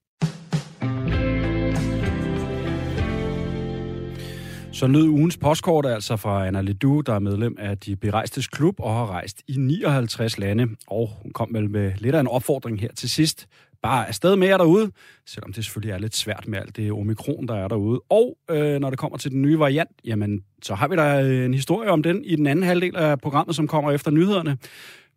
[4.82, 8.76] Så lød ugens postkort altså fra Anna Ledoux, der er medlem af De Berejstes Klub
[8.80, 10.67] og har rejst i 59 lande.
[10.88, 13.48] Og hun kom vel med lidt af en opfordring her til sidst.
[13.84, 14.91] Bare afsted med jer derude,
[15.26, 18.02] selvom det selvfølgelig er lidt svært med alt det omikron, der er derude.
[18.10, 21.54] Og øh, når det kommer til den nye variant, jamen, så har vi da en
[21.54, 24.58] historie om den i den anden halvdel af programmet, som kommer efter nyhederne.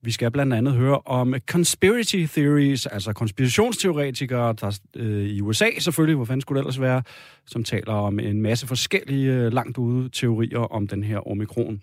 [0.04, 6.16] Vi skal blandt andet høre om conspiracy theories, altså konspirationsteoretikere, der øh, i USA selvfølgelig,
[6.16, 7.02] hvor fanden skulle det ellers være,
[7.46, 11.80] som taler om en masse forskellige øh, langt ude teorier om den her omikron.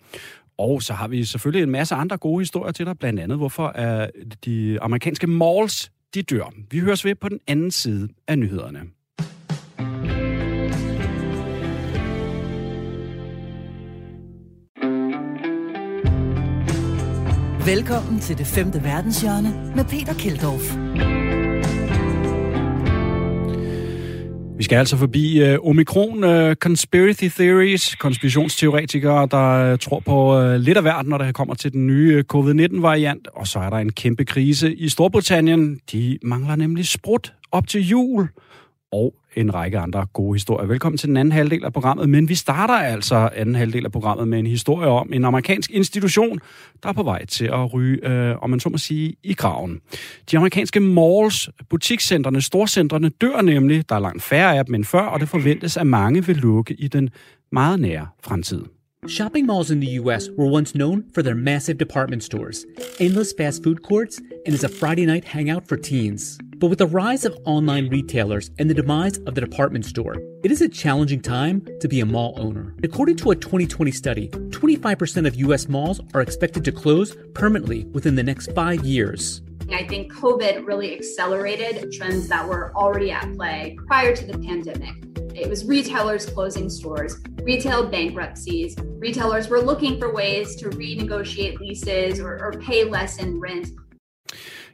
[0.57, 3.71] Og så har vi selvfølgelig en masse andre gode historier til dig, blandt andet hvorfor
[3.75, 4.09] er
[4.45, 6.53] de amerikanske malls, de dør.
[6.71, 8.79] Vi høres ved på den anden side af nyhederne.
[17.65, 20.75] Velkommen til det femte verdenshjørne med Peter Keldorf.
[24.57, 30.53] Vi skal altså forbi uh, omikron uh, conspiracy theories, konspirationsteoretikere, der uh, tror på uh,
[30.55, 33.27] lidt af hvert, når det kommer til den nye uh, covid-19-variant.
[33.27, 35.79] Og så er der en kæmpe krise i Storbritannien.
[35.91, 38.27] De mangler nemlig sprut op til jul.
[38.91, 40.67] Og en række andre gode historier.
[40.67, 44.27] Velkommen til den anden halvdel af programmet, men vi starter altså anden halvdel af programmet
[44.27, 46.39] med en historie om en amerikansk institution,
[46.83, 49.81] der er på vej til at ryge, øh, om man så må sige, i graven.
[50.31, 53.89] De amerikanske malls, butikscentrene, storcentrene dør nemlig.
[53.89, 56.73] Der er langt færre af dem end før, og det forventes, at mange vil lukke
[56.73, 57.09] i den
[57.51, 58.65] meget nære fremtid.
[59.07, 62.67] Shopping malls in the US were once known for their massive department stores,
[62.99, 66.37] endless fast food courts, and as a Friday night hangout for teens.
[66.57, 70.51] But with the rise of online retailers and the demise of the department store, it
[70.51, 72.75] is a challenging time to be a mall owner.
[72.83, 78.13] According to a 2020 study, 25% of US malls are expected to close permanently within
[78.13, 79.41] the next five years.
[79.73, 84.95] I think COVID really accelerated trends that were already at play prior to the pandemic.
[85.35, 88.75] It was retailers closing stores, retail bankruptcies.
[88.99, 93.67] Retailers were looking for ways to renegotiate leases or, or pay less in rent.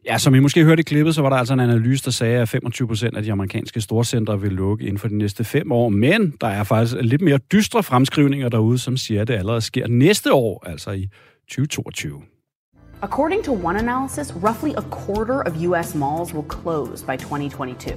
[0.05, 2.41] Ja, som I måske hørte i klippet, så var der altså en analyse, der sagde,
[2.41, 5.89] at 25 procent af de amerikanske storcentre vil lukke inden for de næste fem år.
[5.89, 9.87] Men der er faktisk lidt mere dystre fremskrivninger derude, som siger, at det allerede sker
[9.87, 11.07] næste år, altså i
[11.49, 12.21] 2022.
[13.03, 17.93] According to one analysis, roughly a quarter of US malls will close by 2022.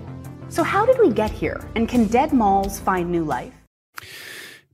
[0.50, 1.60] So, how did we get here?
[1.76, 3.52] And can dead malls find new life?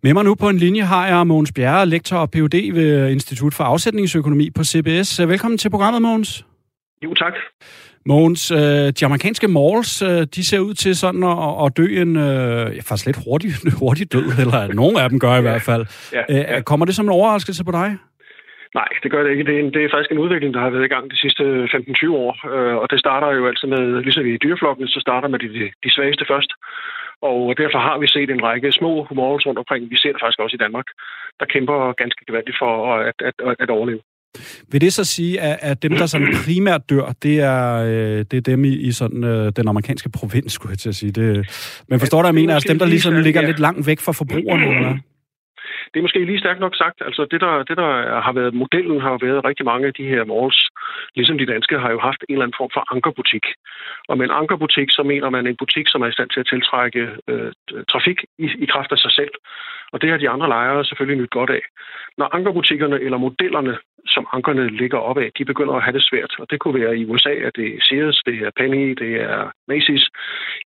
[0.02, 2.74] Med mig nu på en linje har jeg Mogens Bjerre, lektor og Ph.D.
[2.74, 5.18] ved Institut for Afsætningsøkonomi på CBS.
[5.18, 6.44] Velkommen til programmet, Mogens.
[7.04, 7.32] Jo, tak.
[8.06, 12.16] Mogens, øh, de amerikanske malls, øh, de ser ud til sådan at, at dø en
[12.16, 15.86] øh, ja, faktisk lidt hurtig, hurtig død, eller nogle af dem gør i hvert fald.
[16.12, 16.56] Ja, ja.
[16.56, 17.96] Øh, kommer det som en overraskelse på dig?
[18.80, 19.46] Nej, det gør det ikke.
[19.48, 21.44] Det er, en, det er faktisk en udvikling, der har været i gang de sidste
[21.74, 22.32] 15-20 år.
[22.54, 25.48] Øh, og det starter jo altid med, ligesom i dyreflokkene, så starter med de,
[25.84, 26.50] de svageste først.
[27.30, 29.90] Og derfor har vi set en række små malls rundt omkring.
[29.90, 30.88] Vi ser det faktisk også i Danmark,
[31.40, 34.02] der kæmper ganske gevaldigt for at, at, at, at overleve.
[34.72, 38.36] Vil det så sige, at, at dem, der sådan primært dør, det er, øh, det
[38.36, 41.12] er dem i, i sådan, øh, den amerikanske provins, skulle jeg til at sige.
[41.12, 41.26] Det,
[41.88, 42.54] men forstår du, hvad jeg mener?
[42.54, 44.98] Altså dem, der ligesom ligger lidt langt væk fra forbrugerne, eller?
[45.90, 46.98] Det er måske lige stærkt nok sagt.
[47.08, 50.24] Altså det der, det, der har været modellen, har været rigtig mange af de her
[50.24, 50.60] malls,
[51.14, 53.44] ligesom de danske, har jo haft en eller anden form for ankerbutik.
[54.08, 56.50] Og med en ankerbutik, så mener man en butik, som er i stand til at
[56.52, 57.52] tiltrække øh,
[57.92, 59.34] trafik i, i kraft af sig selv.
[59.92, 61.64] Og det har de andre lejere selvfølgelig nyt godt af.
[62.18, 63.74] Når ankerbutikkerne eller modellerne
[64.14, 66.32] som ankerne ligger op af, de begynder at have det svært.
[66.40, 69.40] Og det kunne være i USA, at det er Sears, det er Penny, det er
[69.70, 70.04] Macy's.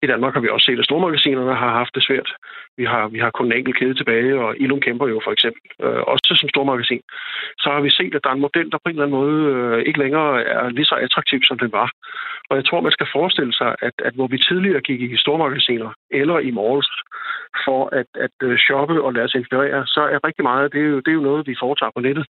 [0.03, 2.31] I Danmark har vi også set, at stormagasinerne har haft det svært.
[2.77, 5.63] Vi har, vi har kun en enkelt kæde tilbage, og Ilum kæmper jo for eksempel
[5.85, 7.03] øh, også som stormagasin.
[7.63, 9.39] Så har vi set, at der er en model, der på en eller anden måde
[9.55, 11.89] øh, ikke længere er lige så attraktiv, som den var.
[12.51, 15.91] Og jeg tror, man skal forestille sig, at, at hvor vi tidligere gik i stormagasiner
[16.11, 16.91] eller i malls
[17.65, 20.89] for at, at øh, shoppe og lade os inspirere, så er rigtig meget, det er
[20.95, 22.27] jo, det er jo noget, vi foretager på nettet.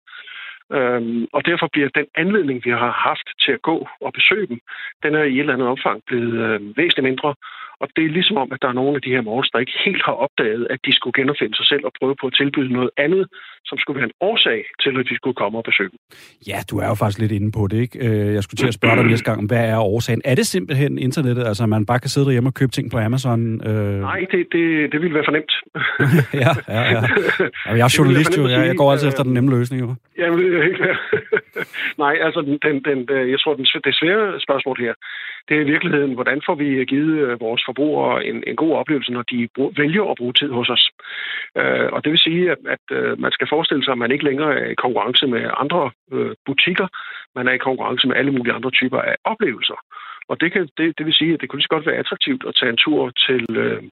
[0.73, 4.61] Øhm, og derfor bliver den anledning, vi har haft til at gå og besøge dem,
[5.03, 7.35] den er i et eller andet omfang blevet øh, væsentligt mindre.
[7.83, 9.77] Og det er ligesom om, at der er nogle af de her malls, der ikke
[9.85, 12.91] helt har opdaget, at de skulle genopfinde sig selv og prøve på at tilbyde noget
[12.97, 13.25] andet,
[13.65, 15.91] som skulle være en årsag til, at de skulle komme og besøge.
[16.51, 17.97] Ja, du er jo faktisk lidt inde på det, ikke?
[18.07, 20.23] Øh, jeg skulle til at spørge dig næste gang, hvad er årsagen?
[20.25, 23.41] Er det simpelthen internettet, altså man bare kan sidde derhjemme og købe ting på Amazon?
[23.69, 24.01] Øh...
[24.11, 25.53] Nej, det, det, det ville være for nemt.
[26.45, 27.01] ja, ja, ja.
[27.81, 29.95] Jeg er journalist jo, jeg, jeg går altid efter den nemme løsning jo.
[30.19, 30.97] Jamen, det er ikke
[32.05, 32.99] Nej, altså, den, den,
[33.33, 34.95] jeg tror, den, det svære spørgsmål her,
[35.49, 39.13] det er i virkeligheden, hvordan får vi givet øh, vores forbrugere en, en god oplevelse,
[39.13, 39.49] når de
[39.83, 40.85] vælger at bruge tid hos os.
[41.61, 44.29] Øh, og det vil sige, at, at øh, man skal forestille sig, at man ikke
[44.31, 46.87] længere er i konkurrence med andre øh, butikker,
[47.37, 49.79] man er i konkurrence med alle mulige andre typer af oplevelser.
[50.31, 52.43] Og det, kan, det, det vil sige, at det kunne lige så godt være attraktivt
[52.49, 53.83] at tage en tur til, øh,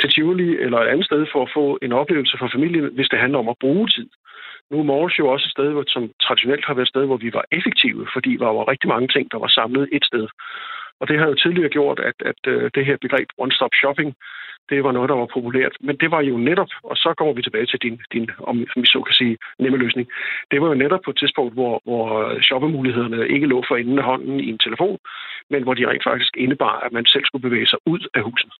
[0.00, 3.18] til Tivoli eller et andet sted for at få en oplevelse for familien, hvis det
[3.18, 4.08] handler om at bruge tid.
[4.70, 7.16] Nu er Mors jo også et sted, hvor, som traditionelt har været et sted, hvor
[7.16, 10.26] vi var effektive, fordi der var rigtig mange ting, der var samlet et sted.
[11.00, 14.14] Og det har jo tidligere gjort, at, at øh, det her begreb one-stop shopping,
[14.70, 15.74] det var noget, der var populært.
[15.80, 18.86] Men det var jo netop, og så går vi tilbage til din, din om vi
[18.94, 20.08] så kan sige, nemme løsning.
[20.50, 24.04] Det var jo netop på et tidspunkt, hvor, hvor shoppemulighederne ikke lå for enden af
[24.04, 24.98] hånden i en telefon,
[25.50, 28.52] men hvor de rent faktisk indebar, at man selv skulle bevæge sig ud af huset.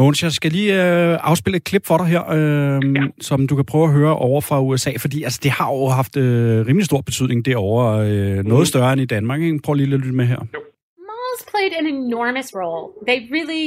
[0.00, 3.00] Mogens, jeg skal lige øh, afspille et klip for dig her, øh, ja.
[3.20, 6.16] som du kan prøve at høre over fra USA, fordi altså, det har jo haft
[6.16, 8.44] øh, rimelig stor betydning derovre, øh, mm.
[8.44, 9.40] noget større end i Danmark.
[9.40, 9.60] Ikke?
[9.64, 10.40] Prøv lige at lytte med her.
[10.54, 10.60] Jo.
[11.08, 12.92] Malls played an enormous role.
[13.08, 13.66] They really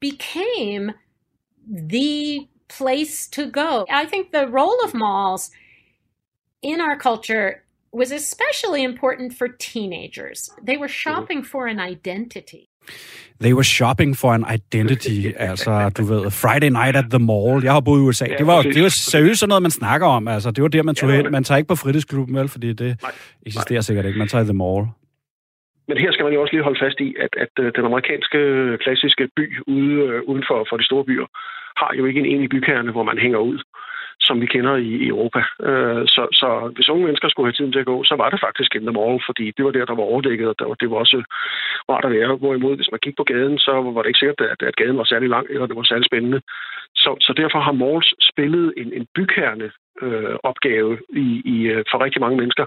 [0.00, 0.84] became
[1.90, 3.70] the place to go.
[4.02, 5.50] I think the role of malls
[6.62, 7.48] in our culture
[7.92, 10.38] was especially important for teenagers.
[10.66, 12.68] They were shopping for an identity.
[13.44, 15.18] They were shopping for an identity,
[15.50, 17.64] altså, du ved, Friday night at the mall.
[17.64, 18.26] Jeg har boet i USA.
[18.28, 20.28] Ja, det var, det var seriøst sådan noget, man snakker om.
[20.28, 21.32] Altså, det var der, man tog Ja, hen.
[21.32, 23.12] Man tager ikke på fritidsklubben, vel, fordi det Nej.
[23.46, 24.18] eksisterer sikkert ikke.
[24.18, 24.82] Man tager i the mall.
[25.88, 28.40] Men her skal man jo også lige holde fast i, at, at øh, den amerikanske
[28.84, 31.26] klassiske by ude, øh, uden for, for de store byer
[31.82, 33.58] har jo ikke en egentlig bykerne, hvor man hænger ud,
[34.20, 35.40] som vi kender i, Europa.
[35.68, 38.40] Øh, så, så hvis unge mennesker skulle have tiden til at gå, så var det
[38.40, 40.96] faktisk in the mall, fordi det var der, der var overdækket, og der, det var
[40.96, 41.18] også
[41.90, 42.36] rart at være.
[42.36, 45.04] Hvorimod, hvis man gik på gaden, så var det ikke sikkert, at, at gaden var
[45.04, 46.40] særlig lang, eller det var særlig spændende.
[47.02, 49.70] Så, så derfor har malls spillet en, en bykerne
[50.02, 52.66] øh, opgave i, i, øh, for rigtig mange mennesker.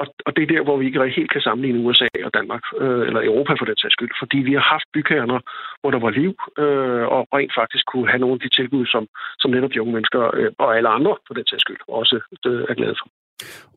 [0.00, 3.06] Og, og det er der, hvor vi ikke helt kan sammenligne USA og Danmark, øh,
[3.08, 5.40] eller Europa for den sags skyld, fordi vi har haft bykerner,
[5.80, 9.02] hvor der var liv, øh, og rent faktisk kunne have nogle af de tilbud, som,
[9.40, 12.62] som netop de unge mennesker øh, og alle andre for den sags skyld også øh,
[12.70, 13.08] er glade for.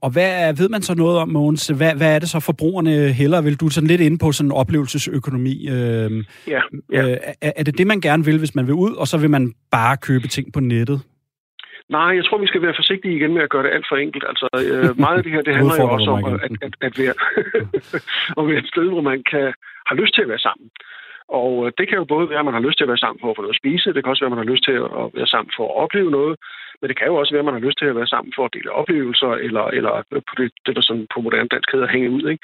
[0.01, 1.67] Og hvad ved man så noget om, Mogens?
[1.67, 3.59] Hvad, hvad er det så, forbrugerne heller vil?
[3.59, 5.67] Du er sådan lidt inde på sådan en oplevelsesøkonomi.
[5.69, 6.11] Øh,
[6.47, 7.11] Ja, ja.
[7.11, 9.29] øh, er, er det det, man gerne vil, hvis man vil ud, og så vil
[9.29, 11.01] man bare købe ting på nettet?
[11.89, 14.25] Nej, jeg tror, vi skal være forsigtige igen med at gøre det alt for enkelt.
[14.31, 17.15] Altså, øh, meget af det her, det handler jo også om at, at, at, være,
[18.47, 19.53] være et sted, hvor man kan,
[19.89, 20.67] har lyst til at være sammen.
[21.39, 23.19] Og øh, det kan jo både være, at man har lyst til at være sammen
[23.21, 24.75] for at få noget at spise, det kan også være, at man har lyst til
[25.01, 26.35] at være sammen for at opleve noget,
[26.79, 28.43] men det kan jo også være, at man har lyst til at være sammen for
[28.45, 29.93] at dele oplevelser, eller, eller
[30.29, 32.23] på det, det, der sådan på moderne dansk hedder hænge ud.
[32.31, 32.43] Ikke?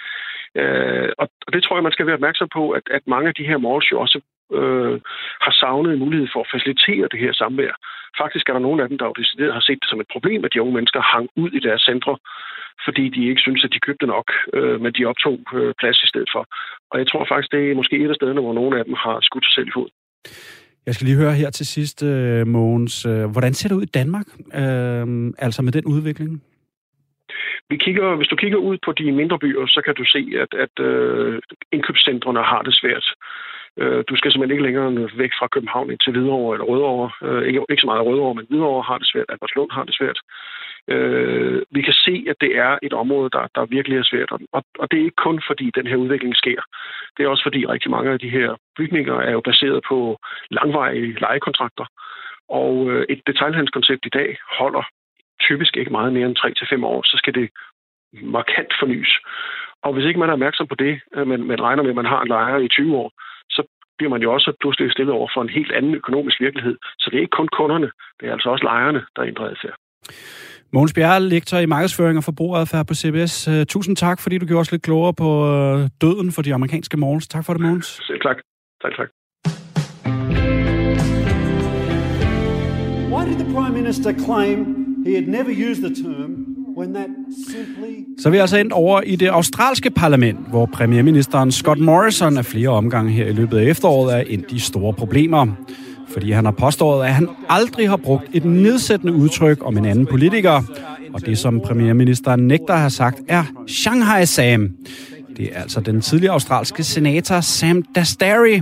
[0.61, 3.35] Øh, og og det tror jeg, man skal være opmærksom på, at, at mange af
[3.35, 4.19] de her malls jo også
[4.61, 4.95] øh,
[5.45, 7.73] har savnet en mulighed for at facilitere det her samvær.
[8.21, 10.45] Faktisk er der nogle af dem, der jo decideret har set det som et problem,
[10.45, 12.15] at de unge mennesker hang ud i deres centre,
[12.85, 16.07] fordi de ikke synes, at de købte nok, øh, men de optog øh, plads i
[16.11, 16.43] stedet for.
[16.91, 19.17] Og jeg tror faktisk, det er måske et af stederne, hvor nogle af dem har
[19.21, 19.89] skudt sig selv i fod.
[20.85, 23.05] Jeg skal lige høre her til sidst, øh, Mogens.
[23.05, 24.27] Øh, hvordan ser det ud i Danmark,
[24.61, 25.05] øh,
[25.45, 26.43] altså med den udvikling?
[27.69, 30.51] Vi kigger, hvis du kigger ud på de mindre byer, så kan du se, at,
[30.65, 33.05] at øh, indkøbscentrene har det svært.
[33.81, 37.09] Øh, du skal simpelthen ikke længere væk fra København ind til Hvidovre eller Rødovre.
[37.27, 39.25] Øh, ikke, ikke så meget Rødovre, men Hvidovre har det svært.
[39.29, 40.19] Albertslund har det svært.
[40.87, 44.31] Øh, vi kan se, at det er et område, der, der virkelig er svært.
[44.31, 46.61] Og, og det er ikke kun fordi den her udvikling sker.
[47.17, 50.17] Det er også fordi rigtig mange af de her bygninger er jo baseret på
[50.51, 51.85] langvarige lejekontrakter.
[52.49, 54.83] Og øh, et detaljhandelskoncept i dag holder
[55.41, 56.37] typisk ikke meget mere end
[56.81, 57.49] 3-5 år, så skal det
[58.13, 59.19] markant fornyes.
[59.83, 62.13] Og hvis ikke man er opmærksom på det, øh, men man regner med, at man
[62.13, 63.11] har en lejer i 20 år,
[63.97, 66.75] bliver man jo også pludselig stillet over for en helt anden økonomisk virkelighed.
[66.99, 69.75] Så det er ikke kun kunderne, det er altså også lejerne, der ændrer adfærd.
[70.75, 73.47] Mogens Bjerre, lektor i markedsføring og forbrugeradfærd på CBS.
[73.47, 76.97] Uh, tusind tak, fordi du gjorde os lidt klogere på uh, døden for de amerikanske
[76.97, 77.27] malls.
[77.27, 77.85] Tak for det, Mogens.
[78.07, 78.37] Selv tak.
[78.83, 79.09] Tak, tak.
[83.13, 84.57] Why did the Prime Minister claim
[85.05, 86.62] he had never used the term
[88.19, 92.45] så er vi altså endt over i det australske parlament, hvor premierministeren Scott Morrison af
[92.45, 95.47] flere omgange her i løbet af efteråret er endt i store problemer.
[96.09, 100.05] Fordi han har påstået, at han aldrig har brugt et nedsættende udtryk om en anden
[100.05, 100.61] politiker.
[101.13, 104.71] Og det, som premierministeren nægter at have sagt, er Shanghai Sam.
[105.37, 108.59] Det er altså den tidligere australske senator Sam Dastary,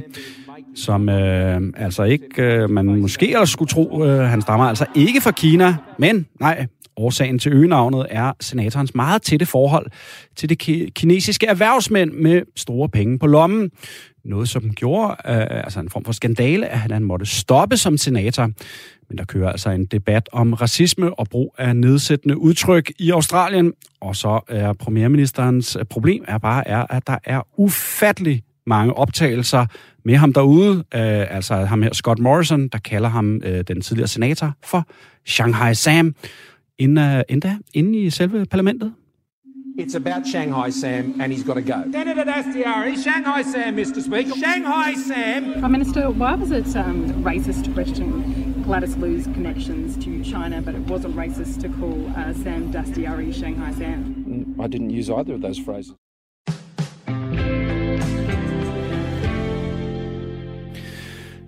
[0.75, 5.21] som øh, altså ikke, øh, man måske også skulle tro, øh, han stammer altså ikke
[5.21, 6.67] fra Kina, men nej,
[7.01, 9.85] årsagen til øgenavnet er senatorens meget tætte forhold
[10.35, 10.59] til det
[10.93, 13.71] kinesiske erhvervsmænd med store penge på lommen.
[14.25, 18.49] Noget, som gjorde øh, altså en form for skandale, at han måtte stoppe som senator.
[19.09, 23.73] Men der kører altså en debat om racisme og brug af nedsættende udtryk i Australien.
[24.01, 29.65] Og så er premierministerens problem er bare, er, at der er ufattelig mange optagelser
[30.05, 30.77] med ham derude.
[30.77, 34.87] Øh, altså ham her, Scott Morrison, der kalder ham øh, den tidligere senator for
[35.25, 36.15] Shanghai Sam.
[36.81, 38.91] Inden, uh, inden, inde i selve parlamentet.
[39.77, 41.91] It's about Shanghai Sam, and he's got to go.
[41.91, 44.01] Senator Dastiari, Shanghai Sam, Mr.
[44.01, 44.35] Speaker.
[44.35, 45.53] Shanghai Sam.
[45.59, 50.73] Prime Minister, why was it um, racist to question Gladys Liu's connections to China, but
[50.73, 54.55] it wasn't racist to call uh, Sam Dastiari Shanghai Sam?
[54.59, 55.95] I didn't use either of those phrases.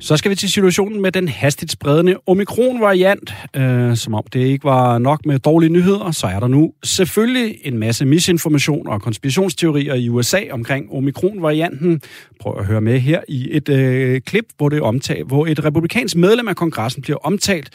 [0.04, 3.34] Så skal vi til situationen med den hastigt spredende omikron-variant.
[3.56, 7.60] Øh, som om det ikke var nok med dårlige nyheder, så er der nu selvfølgelig
[7.64, 12.02] en masse misinformation og konspirationsteorier i USA omkring omikron-varianten.
[12.40, 15.66] Prøv at høre med her i et øh, klip, hvor, det er omtalt, hvor et
[15.66, 17.70] republikansk medlem af kongressen bliver omtalt.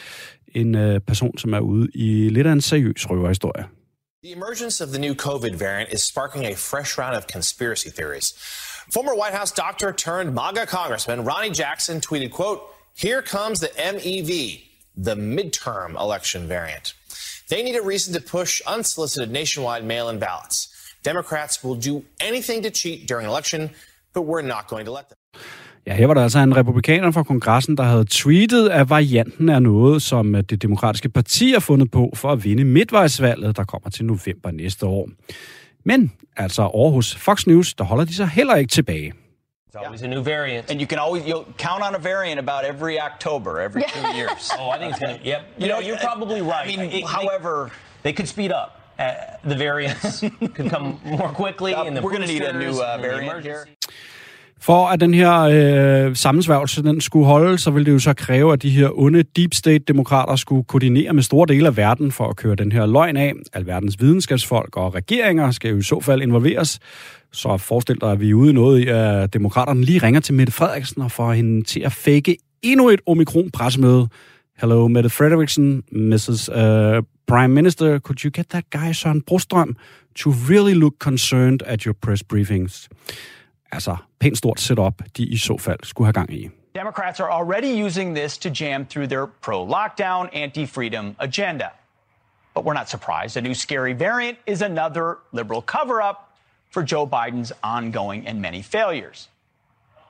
[0.55, 3.65] En øh, person, som er ude i lidt af en seriøs røverhistorie.
[4.25, 8.35] The emergence of the new COVID variant is sparking a fresh round of conspiracy theories.
[8.91, 12.61] Former White House doctor turned MAGA congressman Ronnie Jackson tweeted, quote,
[12.95, 14.63] here comes the MEV,
[14.97, 16.95] the midterm election variant.
[17.51, 20.69] They need a reason to push unsolicited nationwide mail in ballots.
[21.05, 23.71] Democrats will do anything to cheat during election,
[24.15, 25.19] but we're not going to let them.
[25.87, 29.59] Ja, her var der altså en republikaner fra kongressen, der havde tweetet, at varianten er
[29.59, 33.91] noget, som øh, det demokratiske parti har fundet på for at vinde midtvejsvalget, der kommer
[33.91, 35.09] til november næste år.
[35.89, 39.13] Men altså over hos Fox News, der holder de sig heller ikke tilbage.
[39.69, 40.71] It's always a new variant.
[40.71, 44.43] And you can always you'll count on a variant about every October, every two years.
[44.59, 45.41] oh, I think it's going to, yep.
[45.63, 46.65] You know, you're probably right.
[46.65, 47.55] I mean, It- however,
[48.05, 48.71] they could speed up.
[48.99, 49.15] Uh,
[49.53, 50.21] the variants
[50.57, 50.87] could come
[51.19, 51.73] more quickly.
[51.75, 53.63] Uh, in the we're gonna need a new, uh, and variant here.
[54.61, 58.53] For at den her øh, sammensværgelse den skulle holde, så ville det jo så kræve,
[58.53, 62.37] at de her onde deep state-demokrater skulle koordinere med store dele af verden for at
[62.37, 63.33] køre den her løgn af.
[63.53, 66.79] Alverdens videnskabsfolk og regeringer skal jo i så fald involveres.
[67.33, 70.35] Så forestil dig, at vi er ude i noget i, at demokraterne lige ringer til
[70.35, 74.09] Mette Frederiksen og får hende til at fake endnu et omikron-pressemøde.
[74.61, 76.49] Hello, Mette Frederiksen, Mrs.
[76.49, 79.77] Uh, øh, Prime Minister, could you get that guy Søren Brostrøm
[80.17, 82.89] to really look concerned at your press briefings?
[83.73, 86.51] Altså, pænt stort setup, de i så fald skulle have gang i.
[86.75, 91.71] Democrats are already using this to jam through their pro lockdown, anti freedom agenda.
[92.55, 93.37] But we're not surprised.
[93.37, 96.19] A new scary variant is another liberal cover up
[96.71, 99.29] for Joe Biden's ongoing and many failures.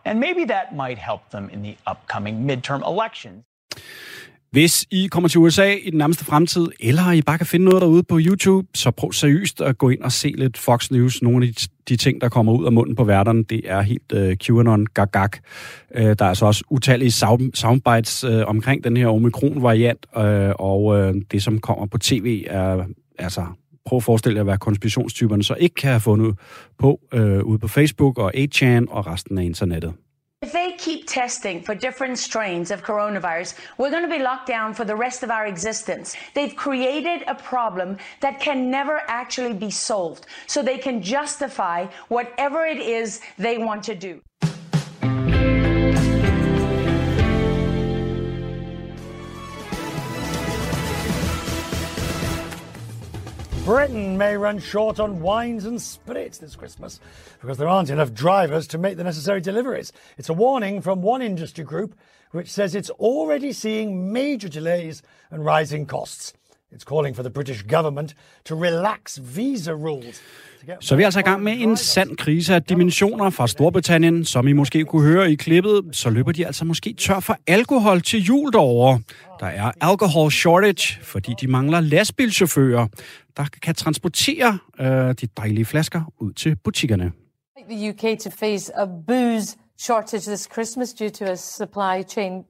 [0.05, 3.45] And maybe that might help them in the upcoming midterm elections.
[4.51, 7.83] Hvis I kommer til USA i den nærmeste fremtid, eller I bare kan finde noget
[7.83, 11.23] derude på YouTube, så prøv seriøst at gå ind og se lidt Fox News.
[11.23, 14.13] Nogle af de, de ting, der kommer ud af munden på værterne, det er helt
[14.13, 15.31] øh, QAnon gag
[15.95, 20.99] Øh, Der er altså også utallige sound, soundbites øh, omkring den her omikron-variant, øh, og
[20.99, 22.85] øh, det, som kommer på tv, er
[23.19, 23.47] altså
[23.85, 26.39] prøv at forestille jer, hvad konspirationstyperne så ikke kan have fundet
[26.79, 29.93] på øh, ude på Facebook og 8chan og resten af internettet.
[30.79, 34.95] Keep testing for different strains of coronavirus, we're going to be locked down for the
[34.95, 36.15] rest of our existence.
[36.35, 42.65] They've created a problem that can never actually be solved, so they can justify whatever
[42.65, 44.21] it is they want to do.
[53.69, 57.01] Britain may run short on wines and spirits this Christmas
[57.39, 59.93] because there aren't enough drivers to make the necessary deliveries.
[60.17, 61.95] It's a warning from one industry group
[62.31, 66.33] which says it's already seeing major delays and rising costs.
[66.73, 68.15] It's calling for the British government
[68.45, 70.23] to relax visa rules.
[70.81, 74.25] Så vi er altså i gang med en sand krise af dimensioner fra Storbritannien.
[74.25, 78.01] Som I måske kunne høre i klippet, så løber de altså måske tør for alkohol
[78.01, 79.01] til jul derovre.
[79.41, 82.87] Der er alcohol shortage, fordi de mangler lastbilchauffører,
[83.39, 87.13] der kan transportere øh, de dejlige flasker ud til butikkerne.
[87.71, 92.45] the UK to face a booze shortage this Christmas due to a supply chain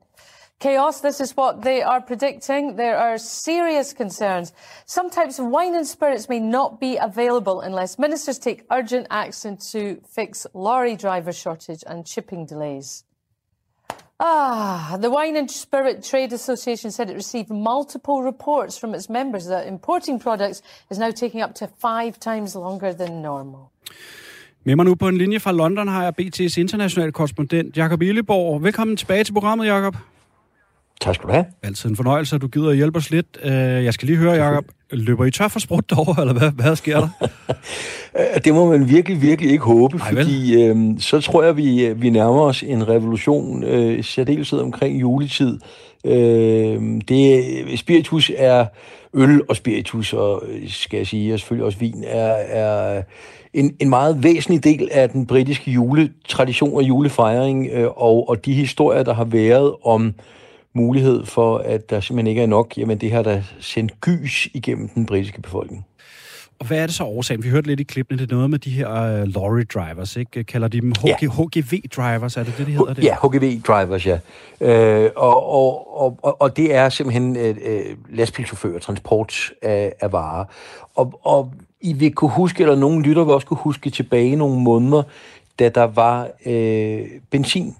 [0.60, 1.00] chaos.
[1.00, 2.76] This is what they are predicting.
[2.76, 4.52] There are serious concerns.
[4.86, 9.56] Some types of wine and spirits may not be available unless ministers take urgent action
[9.72, 13.04] to fix lorry driver shortage and shipping delays.
[14.20, 19.44] Ah, the Wine and Spirit Trade Association said it received multiple reports from its members
[19.44, 23.60] that importing products is now taking up to five times longer than normal.
[24.64, 28.62] Med mig nu på en linje fra London har jeg BT's internationale korrespondent Jakob Illeborg.
[28.62, 29.96] Velkommen tilbage til programmet, Jakob.
[31.00, 31.44] Tak skal du have.
[31.62, 33.26] Altid en fornøjelse, at du gider at hjælpe os lidt.
[33.42, 36.76] Øh, Jeg skal lige høre, Jakob, løber I tør for sprut derovre, eller hvad, hvad
[36.76, 37.08] sker der?
[38.18, 41.86] Øh, Det må man virkelig, virkelig ikke håbe, Ej, fordi øh, så tror jeg, vi,
[41.86, 45.58] øh, vi nærmer os en revolution, øh, særdeleshed omkring juletid.
[46.04, 47.44] Øh, det,
[47.76, 48.66] spiritus er
[49.14, 53.02] øl og spiritus, og øh, skal jeg sige, og selvfølgelig også vin, er, er
[53.54, 58.52] en, en meget væsentlig del af den britiske juletradition og julefejring, øh, og, og de
[58.54, 60.14] historier, der har været om
[60.78, 64.88] mulighed for, at der simpelthen ikke er nok, jamen det har der sendt gys igennem
[64.88, 65.86] den britiske befolkning.
[66.58, 67.42] Og hvad er det så årsagen?
[67.42, 70.44] Vi hørte lidt i klippene, det er noget med de her uh, lorry drivers, ikke?
[70.44, 71.28] Kalder de dem HG, ja.
[71.28, 72.94] HGV drivers, er det det, de hedder?
[72.94, 73.04] Det?
[73.04, 74.18] Ja, HGV drivers, ja.
[74.60, 80.44] Øh, og, og, og, og, det er simpelthen øh, øh, lastbilchauffører, transport af, af varer.
[80.94, 84.60] Og, og I vil kunne huske, eller nogle lytter vil også kunne huske tilbage nogle
[84.60, 85.02] måneder,
[85.58, 87.74] da der var øh, benzin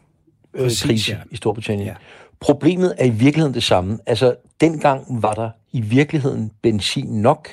[0.55, 1.17] øh, Præcis, ja.
[1.31, 1.89] i Storbritannien.
[1.89, 1.95] Ja.
[2.41, 3.99] Problemet er i virkeligheden det samme.
[4.07, 7.49] Altså, dengang var der i virkeligheden benzin nok.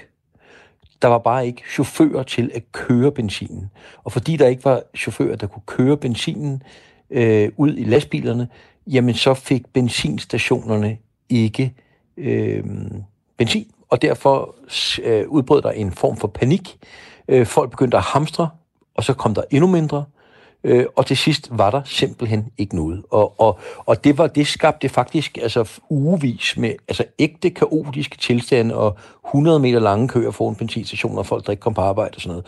[1.02, 3.70] Der var bare ikke chauffører til at køre benzinen.
[4.04, 6.64] Og fordi der ikke var chauffører, der kunne køre benzinen
[7.10, 8.48] øh, ud i lastbilerne,
[8.88, 10.98] jamen så fik benzinstationerne
[11.30, 11.74] ikke
[12.18, 12.64] øh,
[13.38, 13.68] benzin.
[13.90, 14.56] Og derfor
[15.04, 16.78] øh, udbrød der en form for panik.
[17.28, 18.50] Øh, folk begyndte at hamstre,
[18.96, 20.06] og så kom der endnu mindre
[20.66, 23.04] øh, og til sidst var der simpelthen ikke noget.
[23.12, 28.76] Og, og, og det var det skabte faktisk altså ugevis med altså ægte kaotiske tilstande
[28.76, 28.98] og
[29.28, 32.30] 100 meter lange køer foran benzinstationer, og folk der ikke kom på arbejde og sådan
[32.30, 32.46] noget.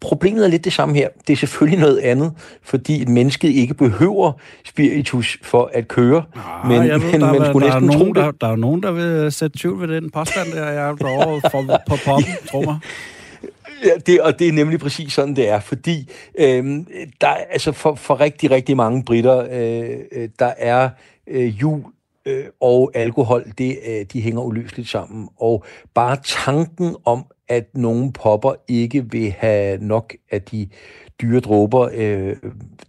[0.00, 1.08] Problemet er lidt det samme her.
[1.26, 4.32] Det er selvfølgelig noget andet, fordi et menneske ikke behøver
[4.64, 6.22] spiritus for at køre.
[6.34, 8.16] Ah, men, ved, men der, man skulle der, næsten er nogen, tro det.
[8.16, 11.50] Der, der er nogen, der vil sætte tvivl ved den påstand, der jeg er derovre
[11.50, 12.78] for, på poppen, tror mig.
[13.84, 16.64] Ja, det, og det er nemlig præcis sådan, det er, fordi øh,
[17.20, 20.90] der altså for, for rigtig, rigtig mange britter, øh, øh, der er
[21.26, 21.84] øh, jul
[22.26, 25.28] øh, og alkohol, det, øh, de hænger uløseligt sammen.
[25.36, 25.64] Og
[25.94, 30.68] bare tanken om, at nogle popper ikke vil have nok af de
[31.22, 32.36] dyre dråber, øh,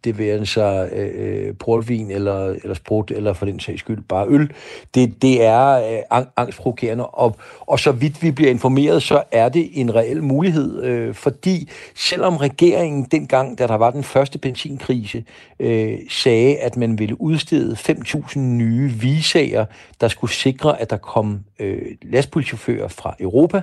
[0.03, 4.51] det vil altså øh, portvin eller, eller sprut, eller for den sags skyld bare øl,
[4.95, 7.05] det, det er øh, angstprovokerende.
[7.07, 11.69] Og, og så vidt vi bliver informeret, så er det en reel mulighed, øh, fordi
[11.95, 15.23] selvom regeringen dengang, da der var den første benzinkrise,
[15.59, 19.65] øh, sagde, at man ville udstede 5.000 nye visager,
[20.01, 23.61] der skulle sikre, at der kom øh, lastbilchauffører fra Europa,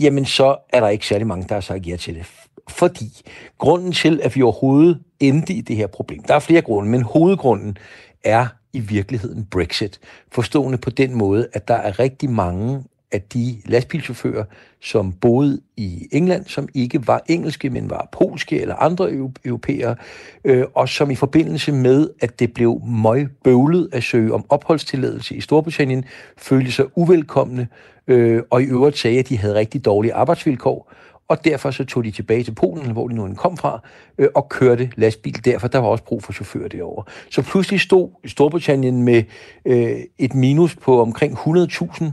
[0.00, 2.26] jamen så er der ikke særlig mange, der har sagt ja til det.
[2.68, 3.22] Fordi
[3.58, 7.02] grunden til, at vi overhovedet endte i det her problem, der er flere grunde, men
[7.02, 7.78] hovedgrunden
[8.24, 10.00] er i virkeligheden Brexit.
[10.32, 14.44] Forstående på den måde, at der er rigtig mange af de lastbilchauffører,
[14.80, 19.12] som boede i England, som ikke var engelske, men var polske eller andre
[19.44, 19.96] europæere,
[20.44, 25.40] øh, og som i forbindelse med, at det blev møgbøvlet at søge om opholdstilladelse i
[25.40, 26.04] Storbritannien,
[26.36, 27.68] følte sig uvelkomne,
[28.06, 30.92] øh, og i øvrigt sagde, at de havde rigtig dårlige arbejdsvilkår,
[31.28, 33.80] og derfor så tog de tilbage til Polen, hvor de nu kom fra,
[34.18, 35.68] øh, og kørte lastbil derfor.
[35.68, 37.04] Der var også brug for chauffører derovre.
[37.30, 39.22] Så pludselig stod Storbritannien med
[39.64, 42.04] øh, et minus på omkring 100.000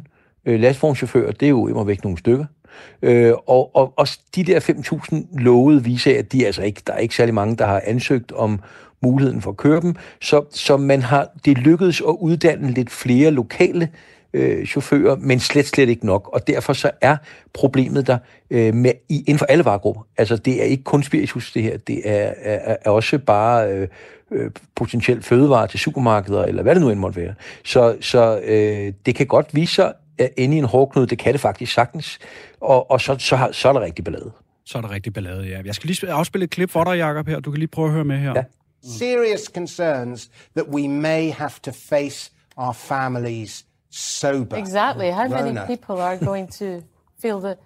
[0.45, 1.31] øh, lastvognschauffører.
[1.31, 2.45] Det er jo immer væk nogle stykker.
[3.01, 6.97] Øh, og, og, og de der 5.000 lovede viser, at de altså ikke, der er
[6.97, 8.59] ikke særlig mange, der har ansøgt om
[9.01, 9.95] muligheden for at køre dem.
[10.21, 14.14] Så, så man har, det lykkedes at uddanne lidt flere lokale øh,
[14.65, 16.29] chauffører, men slet, slet ikke nok.
[16.33, 17.17] Og derfor så er
[17.53, 18.17] problemet der
[18.49, 20.07] øh, med, i, inden for alle varegrupper.
[20.17, 21.77] Altså, det er ikke kun spiritus, det her.
[21.77, 23.87] Det er, er, er også bare øh,
[24.31, 27.33] øh, potentielt fødevarer til supermarkeder, eller hvad det nu end måtte være.
[27.63, 31.07] Så, så øh, det kan godt vise sig at ende i en hårdknude.
[31.07, 32.19] Det kan det faktisk sagtens.
[32.61, 34.31] Og, og så, så, har, så er der rigtig ballade.
[34.65, 35.61] Så er der rigtig ballade, ja.
[35.65, 37.39] Jeg skal lige afspille et klip for dig, Jacob, her.
[37.39, 38.33] Du kan lige prøve at høre med her.
[38.35, 38.43] Ja.
[38.99, 43.65] Serious concerns that we may have to face our families
[43.95, 44.57] sober.
[44.57, 45.09] Exactly.
[45.09, 45.53] How Rona.
[45.53, 46.83] many people are going to
[47.17, 47.57] feel the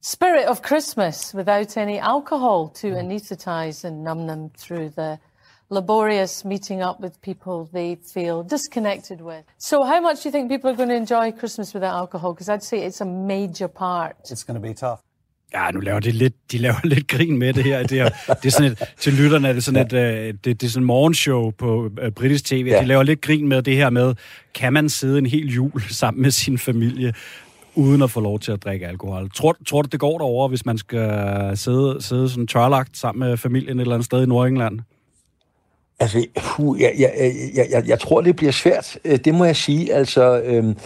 [0.00, 3.02] spirit of Christmas without any alcohol to mm.
[3.02, 5.18] anesthetize and numb them through the
[5.70, 9.44] laborious meeting up with people they feel disconnected with.
[9.58, 12.32] So, how much do you think people are going to enjoy Christmas without alcohol?
[12.32, 14.16] Because I'd say it's a major part.
[14.30, 15.03] It's going to be tough.
[15.54, 17.82] Ja, nu laver de lidt, de laver lidt grin med det her.
[17.82, 20.62] Det, her, det er sådan et, til lytterne er det sådan et, uh, det, det
[20.62, 22.66] er sådan morgenshow på uh, britisk tv.
[22.66, 22.80] Ja.
[22.80, 24.14] De laver lidt grin med det her med,
[24.54, 27.14] kan man sidde en hel jul sammen med sin familie,
[27.74, 29.30] uden at få lov til at drikke alkohol.
[29.30, 33.36] Tror, tror du, det går derover, hvis man skal sidde, sidde sådan tørlagt sammen med
[33.36, 34.80] familien et eller andet sted i Nordengland?
[36.00, 38.98] Altså, puh, jeg, jeg, jeg, jeg, jeg tror, det bliver svært.
[39.04, 39.94] Øh, det må jeg sige.
[39.94, 40.76] Altså, øhm,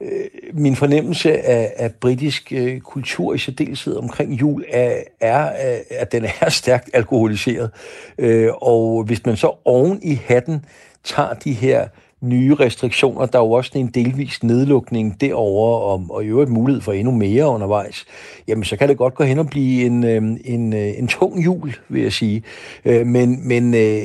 [0.00, 5.80] øh, min fornemmelse af, af britisk øh, kultur i særdeleshed omkring jul er, er, øh,
[5.90, 7.70] at den er stærkt alkoholiseret.
[8.18, 10.64] Øh, og hvis man så oven i hatten
[11.04, 11.88] tager de her
[12.20, 13.26] nye restriktioner.
[13.26, 17.12] Der er jo også en delvis nedlukning derover og, og i øvrigt mulighed for endnu
[17.12, 18.04] mere undervejs.
[18.48, 21.44] Jamen, så kan det godt gå hen og blive en, øhm, en, øh, en tung
[21.44, 22.42] jul, vil jeg sige.
[22.84, 24.02] Øh, men men øh,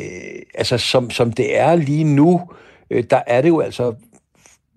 [0.53, 2.41] altså, som, som det er lige nu,
[3.09, 3.93] der er det jo altså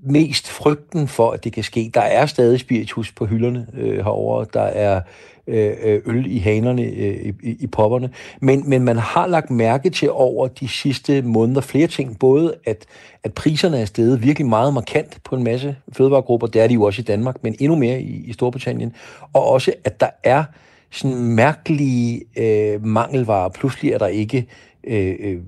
[0.02, 1.90] mest frygten for, at det kan ske.
[1.94, 4.46] Der er stadig spiritus på hylderne øh, herovre.
[4.54, 5.02] Der er øh,
[5.46, 8.10] Øh, øh, øl i hanerne øh, i, i popperne.
[8.40, 12.18] Men, men man har lagt mærke til over de sidste måneder flere ting.
[12.18, 12.86] Både at,
[13.24, 16.46] at priserne er steget virkelig meget markant på en masse fødevaregrupper.
[16.46, 18.92] Det er de jo også i Danmark, men endnu mere i, i Storbritannien.
[19.32, 20.44] Og også, at der er
[20.90, 23.48] sådan mærkelige øh, mangelvarer.
[23.48, 24.46] Pludselig er der ikke
[24.84, 25.40] øh, øh,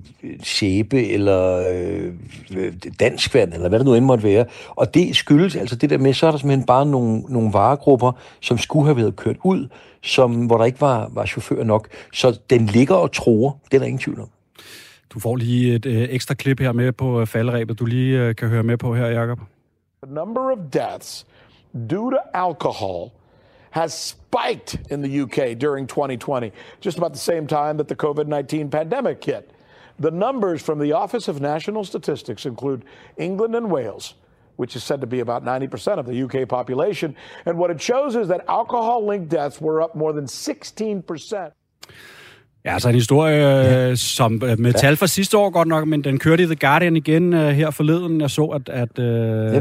[0.43, 4.45] sæbe eller øh, dansk vand, eller hvad det nu end måtte være.
[4.69, 8.11] Og det skyldes altså det der med, så er der simpelthen bare nogle, nogle varegrupper,
[8.39, 9.67] som skulle have været kørt ud,
[10.01, 11.87] som, hvor der ikke var, var chauffører nok.
[12.13, 14.29] Så den ligger og tror, det er der ingen tvivl om.
[15.09, 18.35] Du får lige et øh, ekstra klip her med på øh, faldrebet, du lige øh,
[18.35, 19.39] kan høre med på her, Jacob.
[20.03, 21.27] The number of deaths
[21.89, 23.11] due to alcohol
[23.75, 28.25] has spiked in the UK during 2020, just about the same time that the COVID
[28.25, 29.51] 19 pandemic hit.
[29.99, 32.85] The numbers from the Office of National Statistics include
[33.17, 34.15] England and Wales,
[34.55, 37.15] which is said to be about 90% of the UK population.
[37.45, 41.51] And what it shows is that alcohol linked deaths were up more than 16%.
[42.65, 43.95] Ja, altså en historie, ja.
[43.95, 46.95] som øh, med tal fra sidste år godt nok, men den kørte i The Guardian
[46.95, 48.21] igen uh, her forleden.
[48.21, 48.89] Jeg så, at, at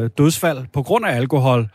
[0.02, 0.18] yep.
[0.18, 1.68] dødsfald på grund af alkohol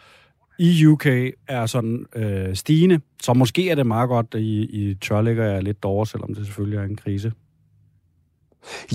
[0.59, 1.05] i UK
[1.47, 2.99] er sådan øh, stigende.
[3.21, 6.45] Så måske er det meget godt, i, i tør ligger jeg lidt dårligere, selvom det
[6.45, 7.31] selvfølgelig er en krise.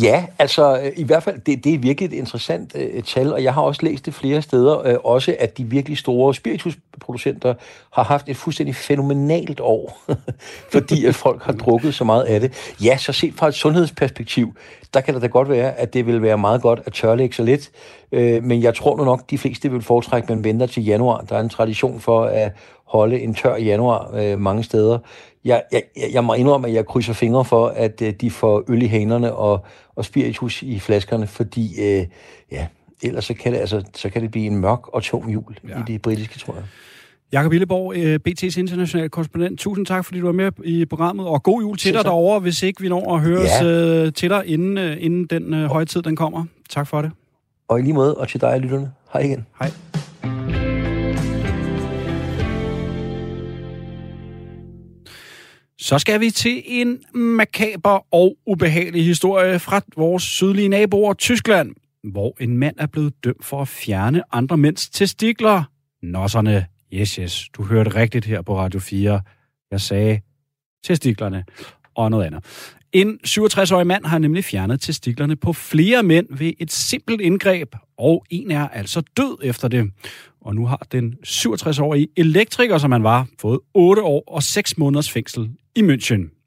[0.02, 3.42] Ja, altså øh, i hvert fald, det, det er virkelig et interessant øh, tal, og
[3.42, 7.54] jeg har også læst det flere steder, øh, også at de virkelig store spiritusproducenter
[7.92, 10.02] har haft et fuldstændig fænomenalt år,
[10.72, 12.74] fordi at folk har drukket så meget af det.
[12.84, 14.54] Ja, så set fra et sundhedsperspektiv,
[14.94, 17.44] der kan det da godt være, at det vil være meget godt at tørlægge sig
[17.44, 17.70] lidt,
[18.12, 21.20] øh, men jeg tror nu nok, de fleste vil foretrække, at man venter til januar.
[21.20, 22.52] Der er en tradition for at
[22.84, 24.98] holde en tør januar øh, mange steder
[25.44, 25.82] jeg, jeg,
[26.12, 29.34] jeg må indrømme, at jeg krydser fingre for, at øh, de får øl i hanerne
[29.34, 29.64] og,
[29.96, 32.06] og spiritus i flaskerne, fordi øh,
[32.52, 32.66] ja,
[33.02, 35.78] ellers så kan, det, altså, så kan det blive en mørk og tung jul ja.
[35.78, 36.62] i det britiske, tror jeg.
[37.32, 39.60] Jakob Illeborg, øh, BT's internationale korrespondent.
[39.60, 42.62] Tusind tak, fordi du var med i programmet, og god jul til dig derovre, hvis
[42.62, 44.04] ikke vi når at høre ja.
[44.04, 46.44] Øh, til dig, inden, øh, inden den højtid den kommer.
[46.70, 47.10] Tak for det.
[47.68, 48.92] Og i lige måde, og til dig, lytterne.
[49.12, 49.46] Hej igen.
[49.58, 49.70] Hej.
[55.84, 61.74] Så skal vi til en makaber og ubehagelig historie fra vores sydlige naboer Tyskland,
[62.04, 65.62] hvor en mand er blevet dømt for at fjerne andre mænds testikler.
[66.02, 66.66] Nosserne.
[66.92, 67.48] Yes, yes.
[67.56, 69.20] Du hørte rigtigt her på Radio 4.
[69.70, 70.20] Jeg sagde
[70.84, 71.44] testiklerne
[71.94, 72.44] og noget andet.
[72.92, 78.24] En 67-årig mand har nemlig fjernet testiklerne på flere mænd ved et simpelt indgreb, og
[78.30, 79.90] en er altså død efter det.
[80.44, 85.10] Og nu har den 67-årige elektriker, som han var, fået 8 år og 6 måneders
[85.10, 86.44] fængsel i München.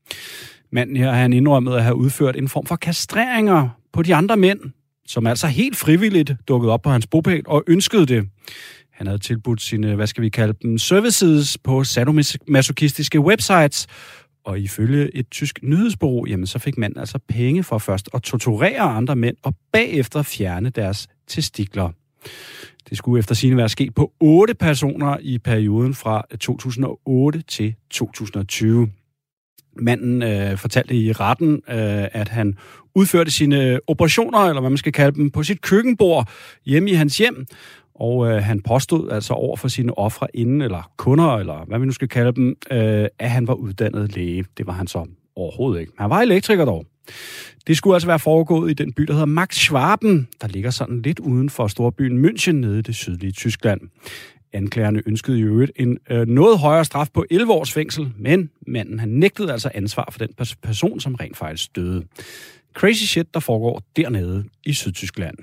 [0.71, 4.37] Manden her har han indrømmet at have udført en form for kastreringer på de andre
[4.37, 4.59] mænd,
[5.07, 8.29] som altså helt frivilligt dukkede op på hans bopæl og ønskede det.
[8.91, 13.87] Han havde tilbudt sine, hvad skal vi kalde dem, services på sadomasochistiske websites,
[14.45, 18.79] og ifølge et tysk nyhedsbureau, jamen så fik manden altså penge for først at torturere
[18.79, 21.89] andre mænd og bagefter fjerne deres testikler.
[22.89, 28.89] Det skulle efter sine være sket på otte personer i perioden fra 2008 til 2020.
[29.79, 32.57] Manden øh, fortalte i retten, øh, at han
[32.95, 36.29] udførte sine operationer, eller hvad man skal kalde dem, på sit køkkenbord
[36.65, 37.45] hjemme i hans hjem.
[37.95, 41.85] Og øh, han påstod altså over for sine ofre inden, eller kunder, eller hvad vi
[41.85, 44.45] nu skal kalde dem, øh, at han var uddannet læge.
[44.57, 45.05] Det var han så
[45.35, 45.93] overhovedet ikke.
[45.97, 46.85] Han var elektriker dog.
[47.67, 51.01] Det skulle altså være foregået i den by, der hedder Max Schwaben, der ligger sådan
[51.01, 53.81] lidt uden for storbyen München nede i det sydlige Tyskland.
[54.53, 58.99] Anklagerne ønskede i øvrigt en øh, noget højere straf på 11 års fængsel, men manden
[58.99, 60.29] han nægtede altså ansvar for den
[60.63, 62.03] person, som rent faktisk døde.
[62.73, 65.37] Crazy shit, der foregår dernede i Sydtyskland.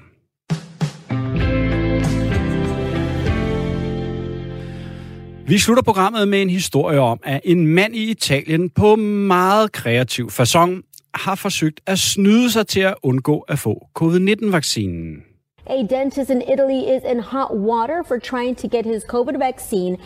[5.47, 10.31] Vi slutter programmet med en historie om, at en mand i Italien på meget kreativ
[10.31, 15.23] façon har forsøgt at snyde sig til at undgå at få covid-19-vaccinen.
[15.67, 19.97] A dentist in Italy is in hot water for trying to get his COVID vaccine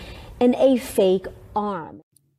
[0.41, 1.95] in a fake arm.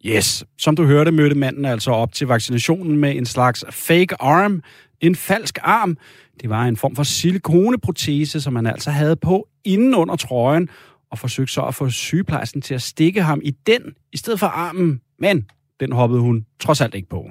[0.05, 4.61] Yes, som du hørte, mødte manden altså op til vaccinationen med en slags fake arm,
[5.01, 5.97] en falsk arm.
[6.41, 10.70] Det var en form for silikoneprotese, som han altså havde på inden under trøjen,
[11.11, 13.82] og forsøgte så at få sygeplejersken til at stikke ham i den,
[14.13, 15.01] i stedet for armen.
[15.20, 15.45] Men
[15.80, 17.30] den hoppede hun trods alt ikke på.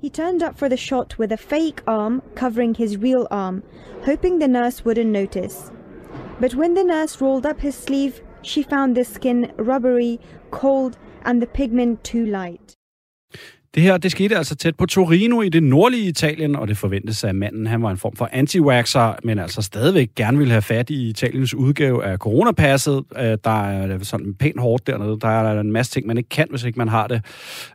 [0.00, 3.62] He turned up for the shot with a fake arm covering his real arm,
[4.04, 5.70] hoping the nurse wouldn't notice.
[6.40, 10.20] But when the nurse rolled up his sleeve, she found the skin rubbery,
[10.50, 12.75] cold, and the pigment too light.
[13.76, 17.24] Det her, det skete altså tæt på Torino i det nordlige Italien, og det forventes,
[17.24, 20.90] at manden han var en form for anti-waxer, men altså stadigvæk gerne ville have fat
[20.90, 23.04] i Italiens udgave af coronapasset.
[23.16, 25.18] Øh, der er sådan pænt hårdt dernede.
[25.20, 27.24] Der er en masse ting, man ikke kan, hvis ikke man har det.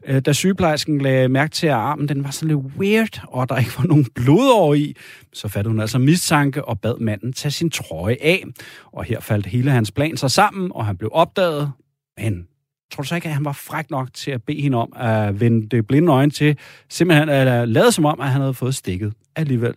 [0.08, 3.58] Øh, da sygeplejersken lagde mærke til, at armen den var sådan lidt weird, og der
[3.58, 4.96] ikke var nogen blod over i,
[5.34, 8.44] så fattede hun altså mistanke og bad manden tage sin trøje af.
[8.92, 11.72] Og her faldt hele hans plan sig sammen, og han blev opdaget.
[12.18, 12.48] Men
[12.92, 15.40] tror du så ikke, at han var fræk nok til at bede hende om at
[15.40, 16.58] vende det blinde øjne til,
[16.90, 19.74] simpelthen at lade som om, at han havde fået stikket alligevel?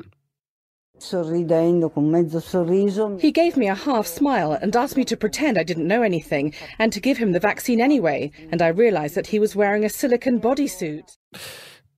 [3.21, 6.55] He gave me a half smile and asked me to pretend I didn't know anything
[6.79, 9.89] and to give him the vaccine anyway, and I realized that he was wearing a
[9.89, 11.19] silicon bodysuit.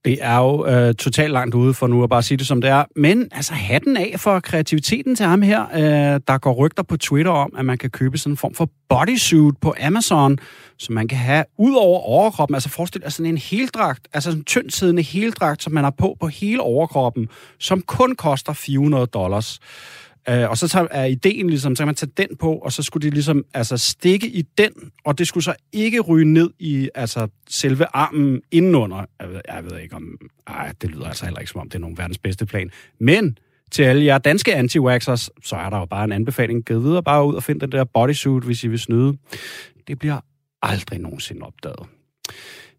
[0.06, 2.70] Det er jo øh, totalt langt ude for nu at bare sige det som det
[2.70, 2.84] er.
[2.96, 5.66] Men altså hatten af for kreativiteten til ham her.
[5.74, 8.70] Øh, der går rygter på Twitter om, at man kan købe sådan en form for
[8.88, 10.38] bodysuit på Amazon,
[10.78, 12.54] som man kan have ud over overkroppen.
[12.54, 16.26] Altså forestil dig sådan en heldragt, altså en tyndsiddende heldragt, som man har på på
[16.26, 17.28] hele overkroppen,
[17.58, 19.60] som kun koster 400 dollars.
[20.28, 22.82] Øh, og så tager, er ideen ligesom, så kan man tage den på, og så
[22.82, 24.70] skulle de ligesom altså, stikke i den,
[25.04, 29.04] og det skulle så ikke ryge ned i altså, selve armen indenunder.
[29.20, 30.18] Jeg ved, jeg ved ikke om...
[30.46, 32.70] Ej, det lyder altså heller ikke som om, det er nogen verdens bedste plan.
[33.00, 33.38] Men
[33.70, 36.64] til alle jer danske anti så er der jo bare en anbefaling.
[36.64, 39.16] Giv videre bare ud og find den der bodysuit, hvis I vil snyde.
[39.88, 40.20] Det bliver
[40.62, 41.86] aldrig nogensinde opdaget.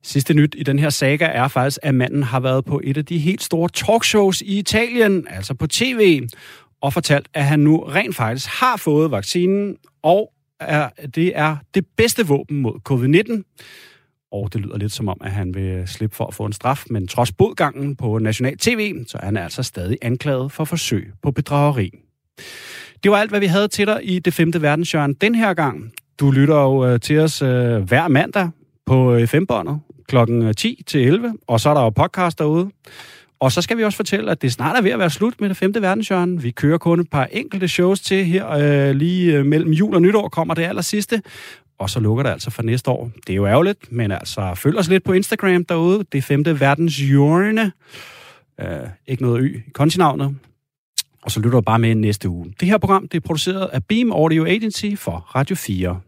[0.03, 3.05] Sidste nyt i den her saga er faktisk, at manden har været på et af
[3.05, 6.27] de helt store talkshows i Italien, altså på tv,
[6.82, 11.86] og fortalt, at han nu rent faktisk har fået vaccinen, og er, det er det
[11.97, 13.59] bedste våben mod covid-19.
[14.32, 16.84] Og det lyder lidt som om, at han vil slippe for at få en straf,
[16.89, 21.32] men trods bodgangen på national tv, så er han altså stadig anklaget for forsøg på
[21.32, 21.91] bedrageri.
[23.03, 25.91] Det var alt, hvad vi havde til dig i det femte verdenshjørne den her gang.
[26.19, 28.49] Du lytter jo øh, til os øh, hver mandag
[28.86, 32.71] på øh, FM-båndet klokken 10 til 11, og så er der jo podcast derude.
[33.39, 35.49] Og så skal vi også fortælle, at det snart er ved at være slut med
[35.49, 36.41] det femte verdenshjørne.
[36.41, 38.49] Vi kører kun et par enkelte shows til her.
[38.49, 41.21] Øh, lige øh, mellem jul og nytår kommer det aller sidste.
[41.79, 43.11] Og så lukker det altså for næste år.
[43.27, 46.03] Det er jo ærgerligt, men altså følg os lidt på Instagram derude.
[46.11, 47.71] Det femte verdenshjørne.
[48.61, 48.67] Øh,
[49.07, 50.35] ikke noget y i kontinavnet.
[51.21, 52.53] Og så lytter du bare med næste uge.
[52.59, 55.99] Det her program det er produceret af Beam Audio Agency for Radio 4.